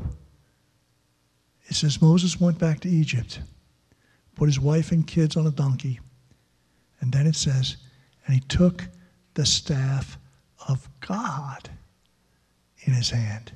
[1.67, 3.41] It says Moses went back to Egypt,
[4.35, 6.01] put his wife and kids on a donkey,
[7.01, 7.77] and then it says,
[8.27, 8.85] and he took
[9.35, 10.19] the staff
[10.69, 11.69] of God
[12.85, 13.53] in his hand.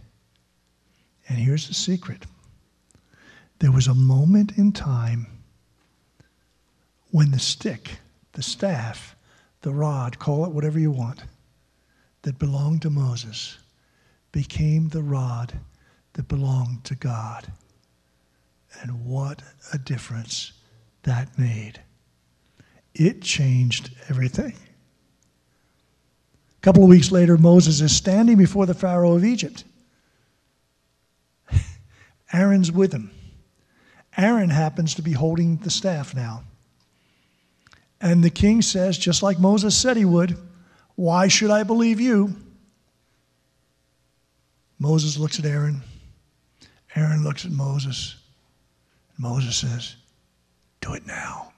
[1.28, 2.26] And here's the secret
[3.60, 5.26] there was a moment in time
[7.10, 7.99] when the stick,
[8.32, 9.16] the staff,
[9.62, 11.24] the rod, call it whatever you want,
[12.22, 13.58] that belonged to Moses
[14.32, 15.52] became the rod
[16.12, 17.50] that belonged to God.
[18.82, 20.52] And what a difference
[21.02, 21.80] that made.
[22.94, 24.54] It changed everything.
[26.56, 29.64] A couple of weeks later, Moses is standing before the Pharaoh of Egypt.
[32.32, 33.10] Aaron's with him.
[34.16, 36.42] Aaron happens to be holding the staff now.
[38.00, 40.36] And the king says, just like Moses said he would,
[40.94, 42.34] Why should I believe you?
[44.78, 45.82] Moses looks at Aaron.
[46.96, 48.16] Aaron looks at Moses.
[49.18, 49.96] Moses says,
[50.80, 51.52] Do it now.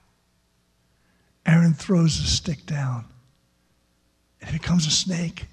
[1.45, 3.05] Aaron throws the stick down
[4.41, 5.45] and it becomes a snake.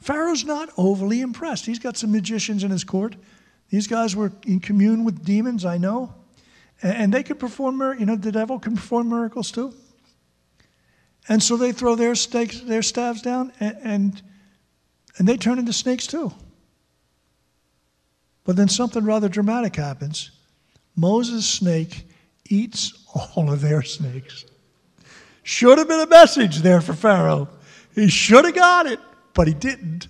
[0.00, 1.66] Pharaoh's not overly impressed.
[1.66, 3.16] He's got some magicians in his court.
[3.70, 6.14] These guys were in commune with demons, I know.
[6.82, 9.74] And they could perform, you know, the devil can perform miracles too.
[11.28, 14.22] And so they throw their stakes, their staves down, and, and,
[15.18, 16.32] and they turn into snakes too.
[18.44, 20.30] But then something rather dramatic happens.
[20.96, 22.08] Moses' snake
[22.48, 24.46] eats all of their snakes.
[25.42, 27.48] Should have been a message there for Pharaoh.
[27.94, 29.00] He should have got it,
[29.34, 30.08] but he didn't.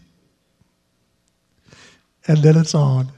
[2.27, 3.11] And then it's on.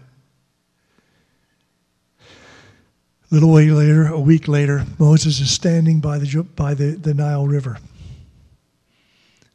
[3.19, 7.14] A little way later, a week later, Moses is standing by the, by the, the
[7.14, 7.78] Nile River.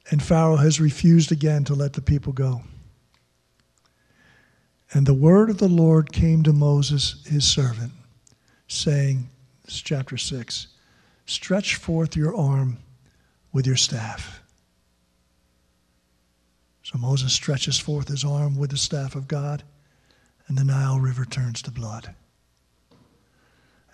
[0.10, 2.62] And Pharaoh has refused again to let the people go.
[4.94, 7.92] And the word of the Lord came to Moses, his servant,
[8.68, 9.30] saying,
[9.66, 10.68] this is chapter 6
[11.26, 12.78] Stretch forth your arm
[13.52, 14.42] with your staff.
[16.84, 19.64] So Moses stretches forth his arm with the staff of God,
[20.48, 22.14] and the Nile River turns to blood.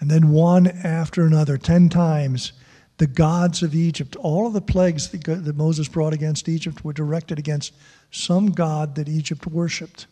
[0.01, 2.51] And then one after another, ten times,
[2.97, 7.39] the gods of Egypt, all of the plagues that Moses brought against Egypt were directed
[7.39, 7.73] against
[8.11, 10.07] some god that Egypt worshiped.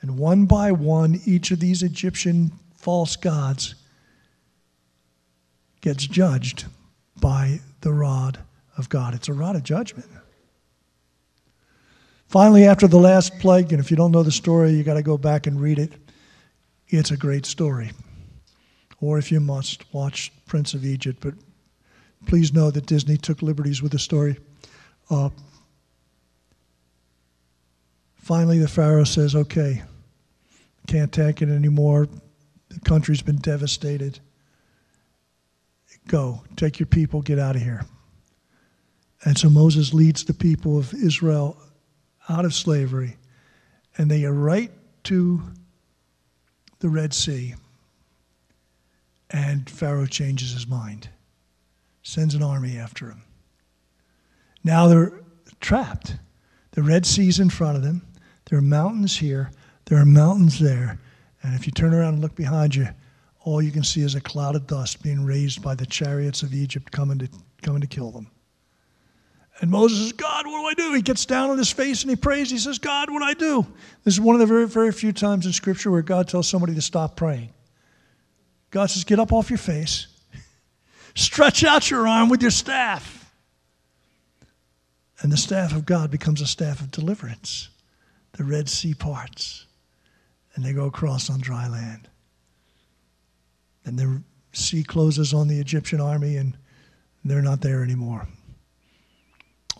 [0.00, 3.76] And one by one, each of these Egyptian false gods
[5.80, 6.64] gets judged
[7.20, 8.38] by the rod
[8.76, 9.14] of God.
[9.14, 10.08] It's a rod of judgment.
[12.26, 15.02] Finally, after the last plague, and if you don't know the story, you got to
[15.02, 15.92] go back and read it.
[16.88, 17.92] It's a great story.
[19.02, 21.18] Or if you must, watch Prince of Egypt.
[21.20, 21.34] But
[22.26, 24.38] please know that Disney took liberties with the story.
[25.10, 25.28] Uh,
[28.14, 29.82] finally, the Pharaoh says, okay,
[30.86, 32.06] can't take it anymore.
[32.68, 34.20] The country's been devastated.
[36.06, 37.84] Go, take your people, get out of here.
[39.24, 41.56] And so Moses leads the people of Israel
[42.28, 43.16] out of slavery,
[43.98, 44.70] and they are right
[45.04, 45.42] to
[46.78, 47.56] the Red Sea.
[49.32, 51.08] And Pharaoh changes his mind,
[52.02, 53.22] sends an army after him.
[54.62, 55.20] Now they're
[55.60, 56.16] trapped.
[56.72, 58.02] The Red Sea's in front of them.
[58.46, 59.50] There are mountains here,
[59.86, 60.98] there are mountains there.
[61.42, 62.88] And if you turn around and look behind you,
[63.44, 66.54] all you can see is a cloud of dust being raised by the chariots of
[66.54, 67.28] Egypt coming to,
[67.62, 68.30] coming to kill them.
[69.60, 70.94] And Moses says, God, what do I do?
[70.94, 72.50] He gets down on his face and he prays.
[72.50, 73.66] He says, God, what do I do?
[74.04, 76.74] This is one of the very, very few times in Scripture where God tells somebody
[76.74, 77.50] to stop praying.
[78.72, 80.08] God says, Get up off your face,
[81.14, 83.32] stretch out your arm with your staff.
[85.20, 87.68] And the staff of God becomes a staff of deliverance.
[88.32, 89.66] The Red Sea parts,
[90.54, 92.08] and they go across on dry land.
[93.84, 96.56] And the sea closes on the Egyptian army, and
[97.24, 98.26] they're not there anymore.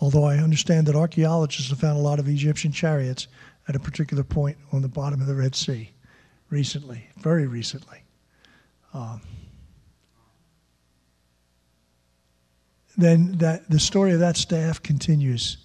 [0.00, 3.26] Although I understand that archaeologists have found a lot of Egyptian chariots
[3.68, 5.90] at a particular point on the bottom of the Red Sea
[6.50, 8.01] recently, very recently.
[8.94, 9.20] Um,
[12.96, 15.56] then that the story of that staff continues.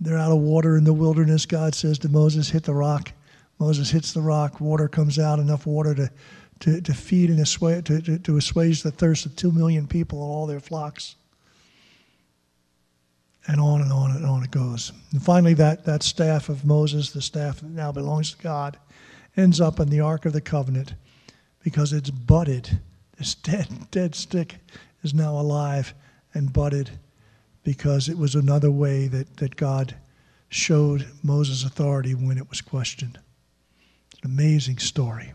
[0.00, 1.44] They're out of water in the wilderness.
[1.44, 3.12] God says to Moses, "Hit the rock."
[3.58, 4.58] Moses hits the rock.
[4.58, 6.10] Water comes out, enough water to
[6.60, 10.22] to, to feed and assuage, to, to, to assuage the thirst of two million people
[10.22, 11.16] and all their flocks.
[13.46, 14.92] And on and on and on it goes.
[15.12, 18.78] And finally, that, that staff of Moses, the staff that now belongs to God,
[19.36, 20.94] ends up in the Ark of the Covenant
[21.62, 22.80] because it's budded.
[23.18, 24.56] This dead, dead stick
[25.02, 25.94] is now alive
[26.34, 26.90] and budded
[27.62, 29.94] because it was another way that, that God
[30.48, 33.18] showed Moses' authority when it was questioned.
[34.10, 35.32] It's an amazing story.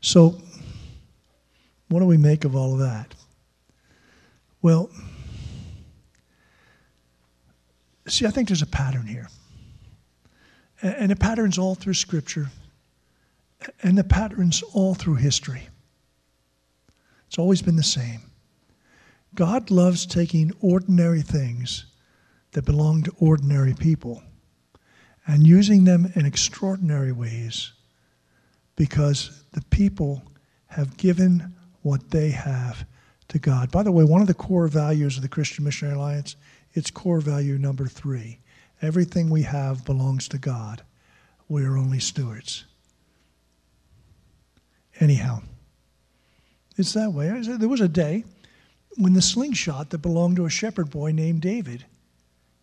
[0.00, 0.38] So,
[1.88, 3.14] what do we make of all of that?
[4.60, 4.90] Well,
[8.06, 9.28] see, I think there's a pattern here.
[10.82, 12.48] And the pattern's all through Scripture,
[13.82, 15.68] and the pattern's all through history.
[17.26, 18.20] It's always been the same.
[19.34, 21.86] God loves taking ordinary things
[22.52, 24.22] that belong to ordinary people
[25.26, 27.72] and using them in extraordinary ways
[28.76, 30.22] because the people
[30.66, 32.86] have given what they have
[33.28, 33.70] to God.
[33.70, 36.36] By the way, one of the core values of the Christian Missionary Alliance,
[36.72, 38.38] it's core value number three.
[38.82, 40.82] Everything we have belongs to God.
[41.48, 42.64] We are only stewards.
[45.00, 45.42] Anyhow,
[46.76, 47.28] it's that way.
[47.28, 48.24] There was a day
[48.96, 51.84] when the slingshot that belonged to a shepherd boy named David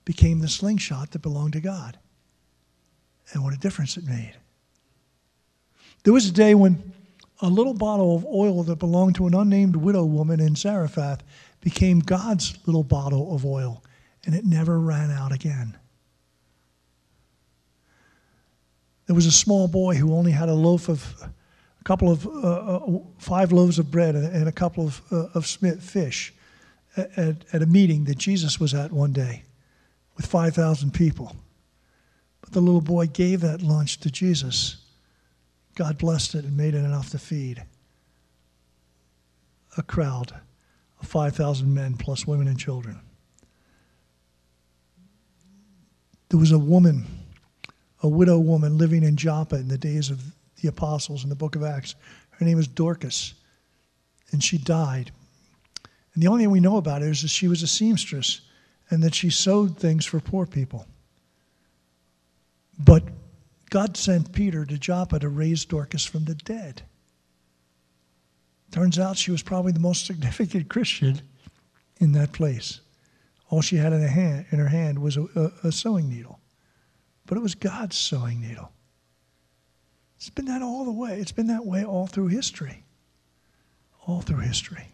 [0.05, 1.97] became the slingshot that belonged to God.
[3.33, 4.35] And what a difference it made.
[6.03, 6.93] There was a day when
[7.41, 11.23] a little bottle of oil that belonged to an unnamed widow woman in Zarephath
[11.59, 13.83] became God's little bottle of oil,
[14.25, 15.77] and it never ran out again.
[19.05, 21.15] There was a small boy who only had a loaf of,
[21.81, 25.45] a couple of, uh, uh, five loaves of bread and a couple of, uh, of
[25.45, 26.33] fish
[26.95, 29.43] at, at a meeting that Jesus was at one day
[30.15, 31.35] with 5,000 people.
[32.41, 34.77] But the little boy gave that lunch to Jesus
[35.75, 37.63] God blessed it and made it enough to feed
[39.77, 40.33] a crowd
[41.01, 42.99] of 5,000 men plus women and children.
[46.29, 47.05] There was a woman,
[48.03, 50.21] a widow woman living in Joppa in the days of
[50.61, 51.95] the apostles in the book of Acts.
[52.31, 53.33] Her name was Dorcas,
[54.31, 55.11] and she died.
[56.13, 58.41] And the only thing we know about her is that she was a seamstress
[58.89, 60.85] and that she sewed things for poor people.
[62.77, 63.03] But
[63.69, 66.81] God sent Peter to Joppa to raise Dorcas from the dead.
[68.71, 71.21] Turns out she was probably the most significant Christian
[71.99, 72.81] in that place.
[73.49, 76.39] All she had in her hand, in her hand was a, a, a sewing needle.
[77.25, 78.71] But it was God's sewing needle.
[80.21, 81.19] It's been that all the way.
[81.19, 82.83] It's been that way all through history.
[84.05, 84.85] All through history.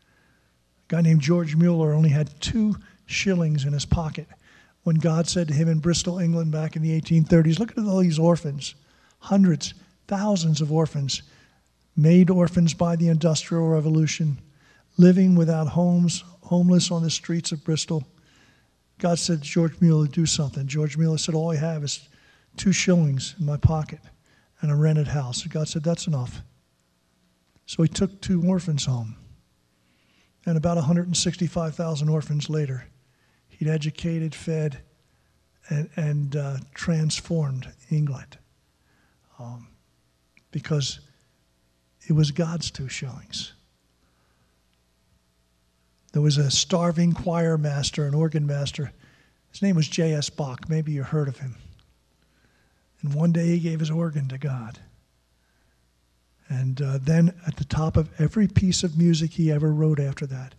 [0.00, 4.26] A guy named George Mueller only had two shillings in his pocket
[4.82, 7.98] when God said to him in Bristol, England, back in the 1830s, Look at all
[7.98, 8.76] these orphans,
[9.18, 9.74] hundreds,
[10.08, 11.20] thousands of orphans,
[11.94, 14.38] made orphans by the Industrial Revolution,
[14.96, 18.04] living without homes, homeless on the streets of Bristol.
[19.00, 20.66] God said, George Mueller, do something.
[20.66, 22.08] George Mueller said, All I have is
[22.56, 24.00] two shillings in my pocket
[24.60, 25.42] and a rented house.
[25.42, 26.42] And God said, That's enough.
[27.66, 29.16] So he took two orphans home.
[30.46, 32.86] And about 165,000 orphans later,
[33.60, 34.78] He'd educated, fed,
[35.68, 38.38] and, and uh, transformed England
[39.38, 39.68] um,
[40.50, 41.00] because
[42.08, 43.52] it was God's two shillings.
[46.14, 48.92] There was a starving choir master, an organ master.
[49.50, 50.30] His name was J.S.
[50.30, 50.70] Bach.
[50.70, 51.56] Maybe you heard of him.
[53.02, 54.78] And one day he gave his organ to God.
[56.48, 60.26] And uh, then at the top of every piece of music he ever wrote after
[60.26, 60.54] that,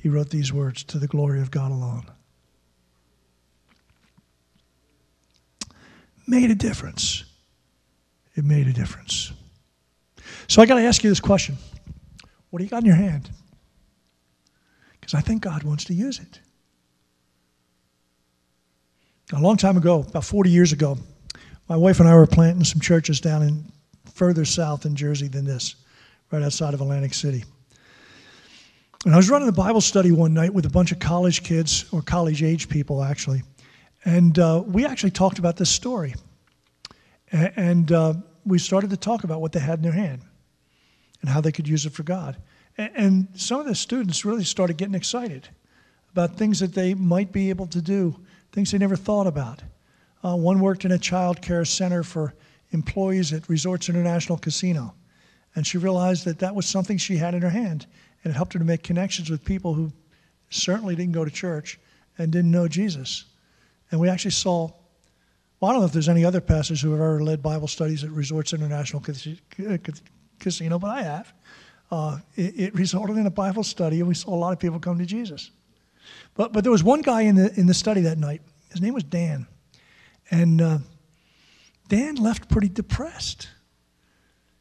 [0.00, 2.06] he wrote these words To the glory of God alone.
[6.26, 7.24] made a difference.
[8.34, 9.32] It made a difference.
[10.48, 11.56] So I got to ask you this question
[12.50, 13.30] What do you got in your hand?
[14.92, 16.40] Because I think God wants to use it.
[19.32, 20.98] a long time ago, about 40 years ago,
[21.68, 23.64] my wife and I were planting some churches down in
[24.12, 25.76] further south in Jersey than this,
[26.30, 27.44] right outside of Atlantic City.
[29.04, 31.84] And I was running a Bible study one night with a bunch of college kids,
[31.92, 33.42] or college age people actually,
[34.04, 36.14] and uh, we actually talked about this story.
[37.32, 40.22] A- And uh, we started to talk about what they had in their hand
[41.22, 42.36] and how they could use it for God.
[42.78, 45.48] A- And some of the students really started getting excited
[46.12, 48.14] about things that they might be able to do,
[48.52, 49.62] things they never thought about.
[50.24, 52.32] Uh, one worked in a child care center for
[52.70, 54.94] employees at Resorts International Casino.
[55.54, 57.86] And she realized that that was something she had in her hand.
[58.22, 59.92] And it helped her to make connections with people who
[60.48, 61.78] certainly didn't go to church
[62.16, 63.26] and didn't know Jesus.
[63.90, 64.70] And we actually saw,
[65.60, 68.02] well, I don't know if there's any other pastors who have ever led Bible studies
[68.02, 70.02] at Resorts International Cas- Cas-
[70.40, 71.32] Casino, but I have.
[71.90, 74.80] Uh, it, it resulted in a Bible study, and we saw a lot of people
[74.80, 75.50] come to Jesus.
[76.34, 78.40] But, but there was one guy in the, in the study that night.
[78.70, 79.46] His name was Dan.
[80.30, 80.78] And uh,
[81.88, 83.48] Dan left pretty depressed.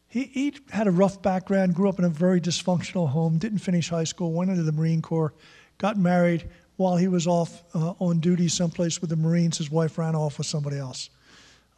[0.08, 3.90] He, he had a rough background, grew up in a very dysfunctional home, didn't finish
[3.90, 5.34] high school, went into the Marine Corps,
[5.78, 6.50] got married.
[6.76, 10.38] While he was off uh, on duty someplace with the Marines, his wife ran off
[10.38, 11.10] with somebody else.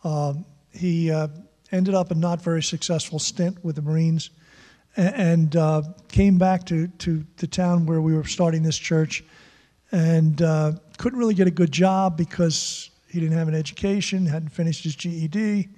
[0.04, 1.28] Um, he uh,
[1.72, 4.30] ended up a not very successful stint with the Marines
[4.98, 9.24] and uh, came back to, to the town where we were starting this church
[9.92, 14.50] and uh, couldn't really get a good job because he didn't have an education, hadn't
[14.50, 15.70] finished his GED,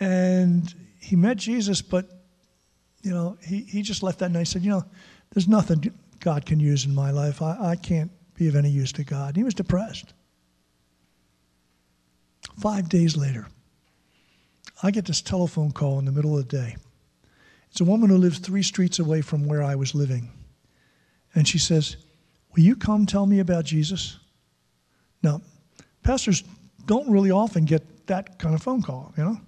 [0.00, 2.06] and he met Jesus, but
[3.02, 4.84] you know he, he just left that night and said, you know,
[5.32, 7.40] there's nothing God can use in my life.
[7.40, 9.36] I, I can't be of any use to God.
[9.36, 10.12] He was depressed.
[12.58, 13.46] Five days later,
[14.82, 16.76] I get this telephone call in the middle of the day.
[17.70, 20.30] It's a woman who lives three streets away from where I was living.
[21.34, 21.96] And she says,
[22.54, 24.18] Will you come tell me about Jesus?
[25.22, 25.42] Now,
[26.06, 26.44] pastors
[26.86, 29.40] don't really often get that kind of phone call, you know?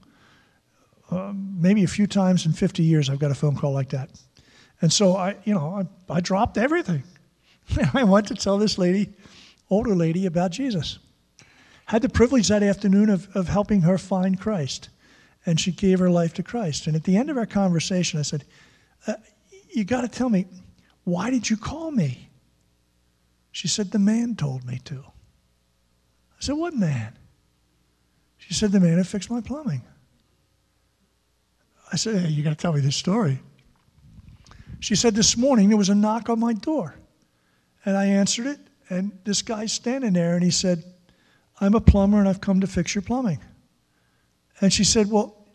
[1.11, 4.11] Uh, maybe a few times in 50 years I've got a phone call like that.
[4.83, 7.03] And so I, you know, I, I dropped everything.
[7.95, 9.11] I went to tell this lady,
[9.71, 10.99] older lady, about Jesus.
[11.87, 14.91] Had the privilege that afternoon of, of helping her find Christ.
[15.47, 16.87] And she gave her life to Christ.
[16.87, 18.45] And at the end of our conversation, I said,
[19.07, 19.15] uh,
[19.71, 20.47] You got to tell me,
[21.05, 22.29] why did you call me?
[23.53, 25.05] She said, The man told me to.
[26.39, 27.17] I said, What man?
[28.39, 29.83] She said, The man who fixed my plumbing.
[31.93, 33.41] I said, Hey, you got to tell me this story.
[34.81, 36.95] She said, This morning there was a knock on my door.
[37.85, 38.59] And I answered it,
[38.91, 40.85] and this guy's standing there, and he said,
[41.61, 43.41] I'm a plumber, and I've come to fix your plumbing.
[44.61, 45.47] And she said, Well,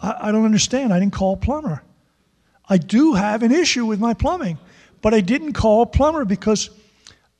[0.00, 0.92] I, I don't understand.
[0.92, 1.82] I didn't call a plumber.
[2.68, 4.58] I do have an issue with my plumbing,
[5.00, 6.70] but I didn't call a plumber because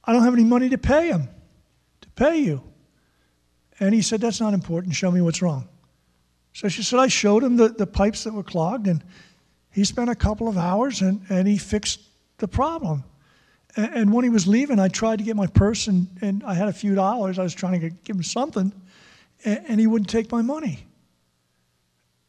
[0.04, 1.28] I don't have any money to pay him,
[2.16, 2.62] pay you.
[3.78, 4.94] And he said, That's not important.
[4.94, 5.68] Show me what's wrong.
[6.54, 9.04] So she said, I showed him the, the pipes that were clogged, and
[9.70, 12.00] he spent a couple of hours and, and he fixed
[12.38, 13.04] the problem.
[13.76, 16.54] And, and when he was leaving, I tried to get my purse, and, and I
[16.54, 17.38] had a few dollars.
[17.38, 18.72] I was trying to give him something,
[19.44, 20.86] and, and he wouldn't take my money.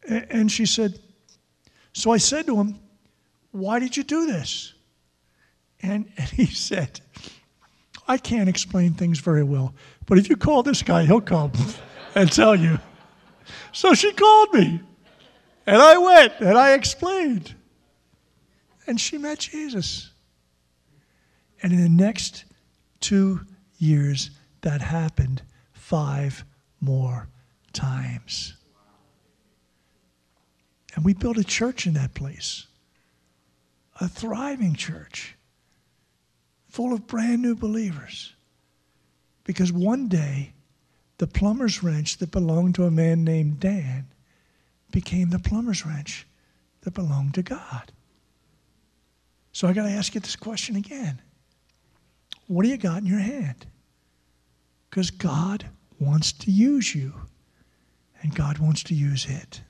[0.09, 0.99] A- And she said,
[1.93, 2.77] So I said to him,
[3.51, 4.73] Why did you do this?
[5.81, 6.99] And, and he said,
[8.08, 9.74] I can't explain things very well,
[10.05, 11.51] but if you call this guy, he'll come
[12.16, 12.80] and tell you.
[13.72, 14.82] So she called me,
[15.66, 17.53] and I went and I explained.
[18.88, 20.12] And she met Jesus.
[21.62, 22.45] And in the next
[23.01, 23.41] two
[23.78, 24.32] years,
[24.62, 25.41] that happened
[25.74, 26.45] five
[26.80, 27.28] more
[27.74, 28.53] times.
[30.95, 32.68] And we built a church in that place,
[34.01, 35.36] a thriving church,
[36.78, 38.36] full of brand new believers.
[39.45, 40.53] Because one day,
[41.17, 44.05] the plumber's wrench that belonged to a man named Dan
[44.91, 46.28] became the plumber's wrench
[46.82, 47.91] that belonged to God.
[49.53, 51.19] So I got to ask you this question again
[52.45, 53.65] What do you got in your hand?
[54.91, 55.65] Because God
[55.99, 57.11] wants to use you,
[58.21, 59.61] and God wants to use it.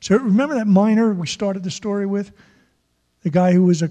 [0.00, 2.32] So remember that miner we started the story with?
[3.22, 3.90] The guy who was a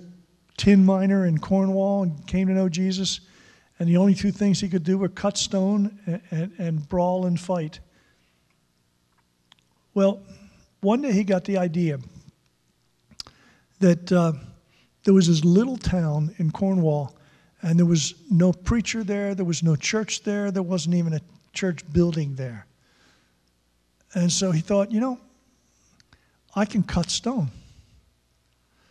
[0.57, 3.21] tin miner in Cornwall and came to know Jesus,
[3.79, 7.25] and the only two things he could do were cut stone and, and, and brawl
[7.25, 7.79] and fight.
[9.93, 10.21] Well,
[10.81, 11.99] one day he got the idea
[13.79, 14.33] that uh,
[15.03, 17.15] there was this little town in Cornwall,
[17.61, 21.21] and there was no preacher there, there was no church there, there wasn't even a
[21.53, 22.65] church building there.
[24.13, 25.19] And so he thought, you know,
[26.55, 27.51] I can cut stone.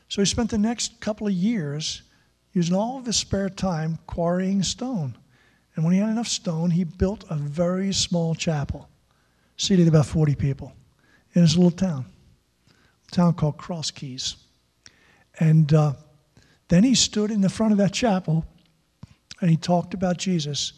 [0.09, 2.03] So he spent the next couple of years
[2.53, 5.17] using all of his spare time quarrying stone.
[5.75, 8.89] And when he had enough stone, he built a very small chapel,
[9.57, 10.73] seated about 40 people
[11.35, 12.07] in his little town,
[13.09, 14.37] a town called Cross Keys.
[15.41, 15.95] And uh,
[16.69, 18.47] then he stood in the front of that chapel
[19.41, 20.75] and he talked about Jesus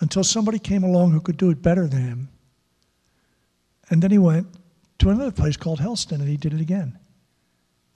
[0.00, 2.28] until somebody came along who could do it better than him.
[3.90, 4.46] And then he went
[4.98, 6.98] to another place called Helston and he did it again.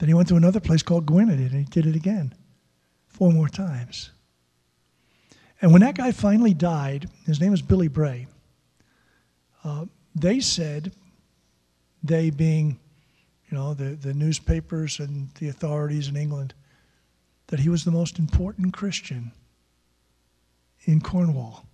[0.03, 2.35] Then he went to another place called Gwynedd and he did it again
[3.07, 4.11] four more times.
[5.61, 8.27] And when that guy finally died, his name was Billy Bray,
[9.63, 10.91] uh, they said,
[12.03, 12.77] they being,
[13.49, 16.53] you know, the, the newspapers and the authorities in England,
[17.47, 19.31] that he was the most important Christian
[20.83, 21.65] in Cornwall,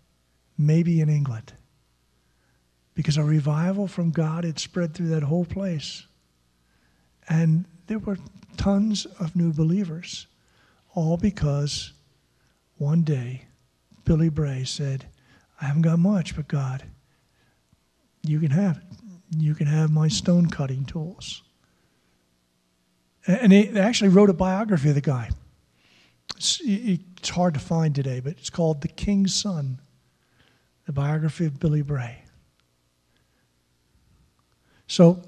[0.56, 1.54] maybe in England.
[2.94, 6.06] Because a revival from God had spread through that whole place.
[7.28, 8.20] And there were
[8.56, 10.28] tons of new believers,
[10.94, 11.92] all because
[12.78, 13.46] one day
[14.06, 15.08] Billy Bray said,
[15.60, 16.84] I haven't got much, but God,
[18.22, 18.84] you can have it.
[19.38, 21.42] You can have my stone cutting tools.
[23.26, 25.32] And they actually wrote a biography of the guy.
[26.38, 29.80] It's, hard to find today, but it's called The King's Son,
[30.86, 32.24] the biography of Billy Bray.
[34.88, 35.22] So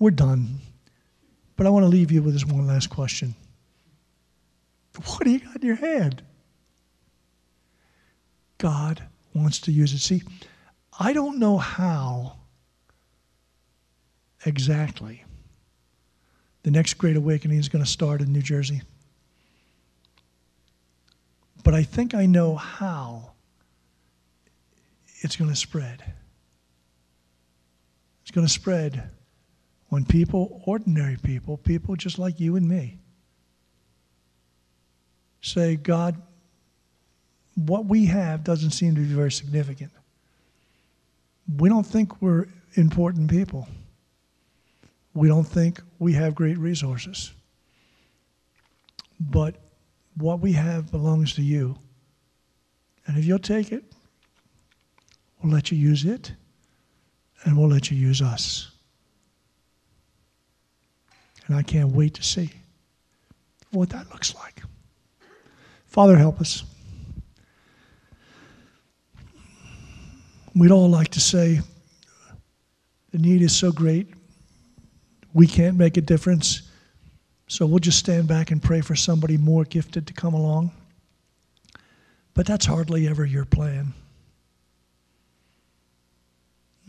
[0.00, 0.60] we're done.
[1.60, 3.34] But I want to leave you with this one last question.
[4.96, 6.22] What do you got in your hand?
[8.56, 9.02] God
[9.34, 9.98] wants to use it.
[9.98, 10.22] See,
[10.98, 12.38] I don't know how
[14.46, 15.22] exactly
[16.62, 18.80] the next Great Awakening is going to start in New Jersey.
[21.62, 23.32] But I think I know how
[25.18, 26.02] it's going to spread.
[28.22, 29.10] It's going to spread
[29.90, 32.96] when people, ordinary people, people just like you and me,
[35.42, 36.20] say, God,
[37.56, 39.90] what we have doesn't seem to be very significant.
[41.56, 43.68] We don't think we're important people.
[45.12, 47.32] We don't think we have great resources.
[49.18, 49.56] But
[50.16, 51.76] what we have belongs to you.
[53.06, 53.82] And if you'll take it,
[55.42, 56.32] we'll let you use it,
[57.44, 58.70] and we'll let you use us.
[61.50, 62.52] And I can't wait to see
[63.72, 64.62] what that looks like.
[65.84, 66.62] Father, help us.
[70.54, 71.58] We'd all like to say
[73.10, 74.14] the need is so great,
[75.34, 76.70] we can't make a difference.
[77.48, 80.70] So we'll just stand back and pray for somebody more gifted to come along.
[82.32, 83.92] But that's hardly ever your plan.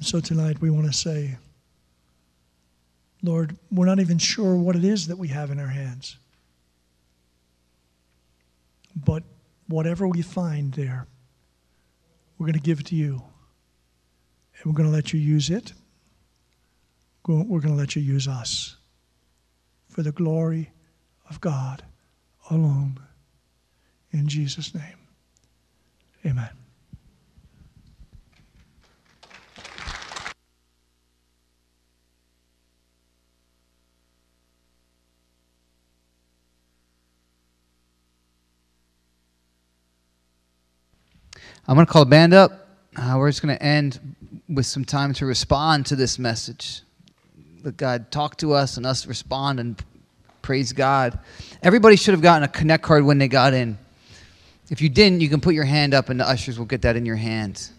[0.01, 1.37] So tonight we want to say,
[3.23, 6.17] Lord, we're not even sure what it is that we have in our hands.
[8.95, 9.23] But
[9.67, 11.07] whatever we find there,
[12.37, 13.21] we're going to give it to you.
[14.57, 15.73] And we're going to let you use it.
[17.27, 18.77] We're going to let you use us
[19.87, 20.71] for the glory
[21.29, 21.83] of God
[22.49, 22.99] alone.
[24.11, 24.97] In Jesus' name,
[26.25, 26.60] amen.
[41.67, 42.67] I'm going to call the band up.
[42.95, 44.15] Uh, we're just going to end
[44.49, 46.81] with some time to respond to this message.
[47.63, 49.81] Let God talk to us and us respond and
[50.41, 51.19] praise God.
[51.61, 53.77] Everybody should have gotten a Connect card when they got in.
[54.71, 56.95] If you didn't, you can put your hand up and the ushers will get that
[56.95, 57.71] in your hands.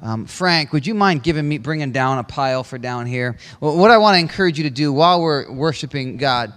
[0.00, 3.36] Um, Frank, would you mind giving me, bringing down a pile for down here?
[3.60, 6.52] Well, what I want to encourage you to do while we're worshiping God,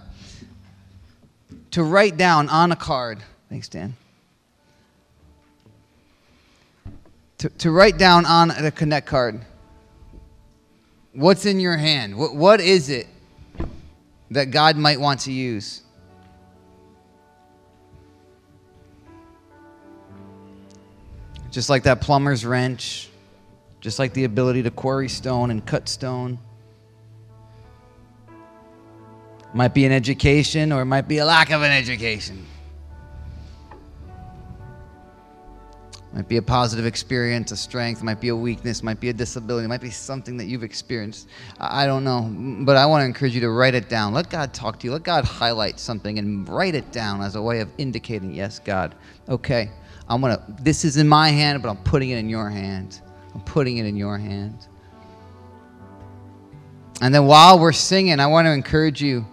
[1.72, 3.18] to write down on a card.
[3.50, 3.96] Thanks, Dan
[7.44, 9.44] to, to write down on the Connect card
[11.12, 12.16] what's in your hand.
[12.16, 13.06] What, what is it
[14.30, 15.82] that God might want to use?
[21.50, 23.10] Just like that plumber's wrench,
[23.82, 26.38] just like the ability to quarry stone and cut stone.
[29.52, 32.46] Might be an education or it might be a lack of an education.
[36.14, 39.66] Might be a positive experience, a strength, might be a weakness, might be a disability,
[39.66, 41.28] might be something that you've experienced.
[41.58, 42.30] I don't know,
[42.64, 44.14] but I want to encourage you to write it down.
[44.14, 44.92] Let God talk to you.
[44.92, 48.94] Let God highlight something and write it down as a way of indicating, yes, God,
[49.28, 49.70] okay,
[50.08, 50.40] I'm gonna.
[50.60, 53.00] This is in my hand, but I'm putting it in your hand.
[53.34, 54.68] I'm putting it in your hand.
[57.00, 59.26] And then while we're singing, I want to encourage you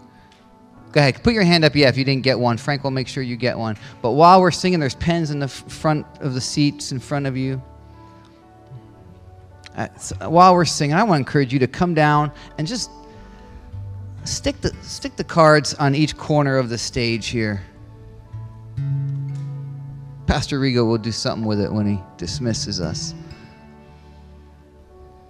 [0.92, 1.24] Go ahead.
[1.24, 2.58] Put your hand up, yeah, if you didn't get one.
[2.58, 3.78] Frank will make sure you get one.
[4.02, 7.38] But while we're singing, there's pens in the front of the seats in front of
[7.38, 7.62] you.
[9.76, 12.92] Uh, so while we're singing, I want to encourage you to come down and just
[14.26, 17.62] stick the, stick the cards on each corner of the stage here.
[20.28, 23.14] Pastor Rigo will do something with it when he dismisses us.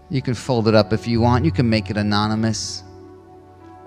[0.09, 1.45] You can fold it up if you want.
[1.45, 2.84] You can make it anonymous.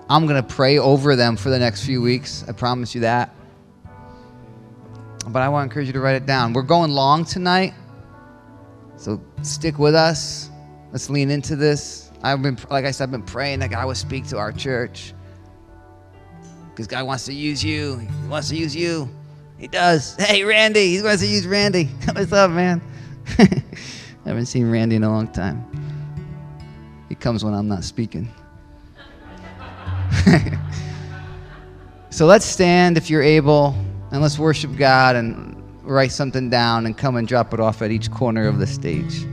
[0.09, 2.45] I'm going to pray over them for the next few weeks.
[2.47, 3.33] I promise you that.
[5.27, 6.53] But I want to encourage you to write it down.
[6.53, 7.73] We're going long tonight.
[8.97, 10.51] So stick with us.
[10.91, 12.11] Let's lean into this.
[12.21, 15.13] I've been, like I said, I've been praying that God would speak to our church.
[16.69, 17.97] Because God wants to use you.
[17.97, 19.09] He wants to use you.
[19.57, 20.15] He does.
[20.17, 20.97] Hey, Randy.
[20.97, 21.85] He wants to use Randy.
[22.13, 22.81] What's up, man?
[23.39, 23.63] I
[24.25, 25.65] haven't seen Randy in a long time.
[27.09, 28.31] He comes when I'm not speaking.
[32.09, 33.75] so let's stand if you're able,
[34.11, 37.91] and let's worship God and write something down and come and drop it off at
[37.91, 39.25] each corner of the stage.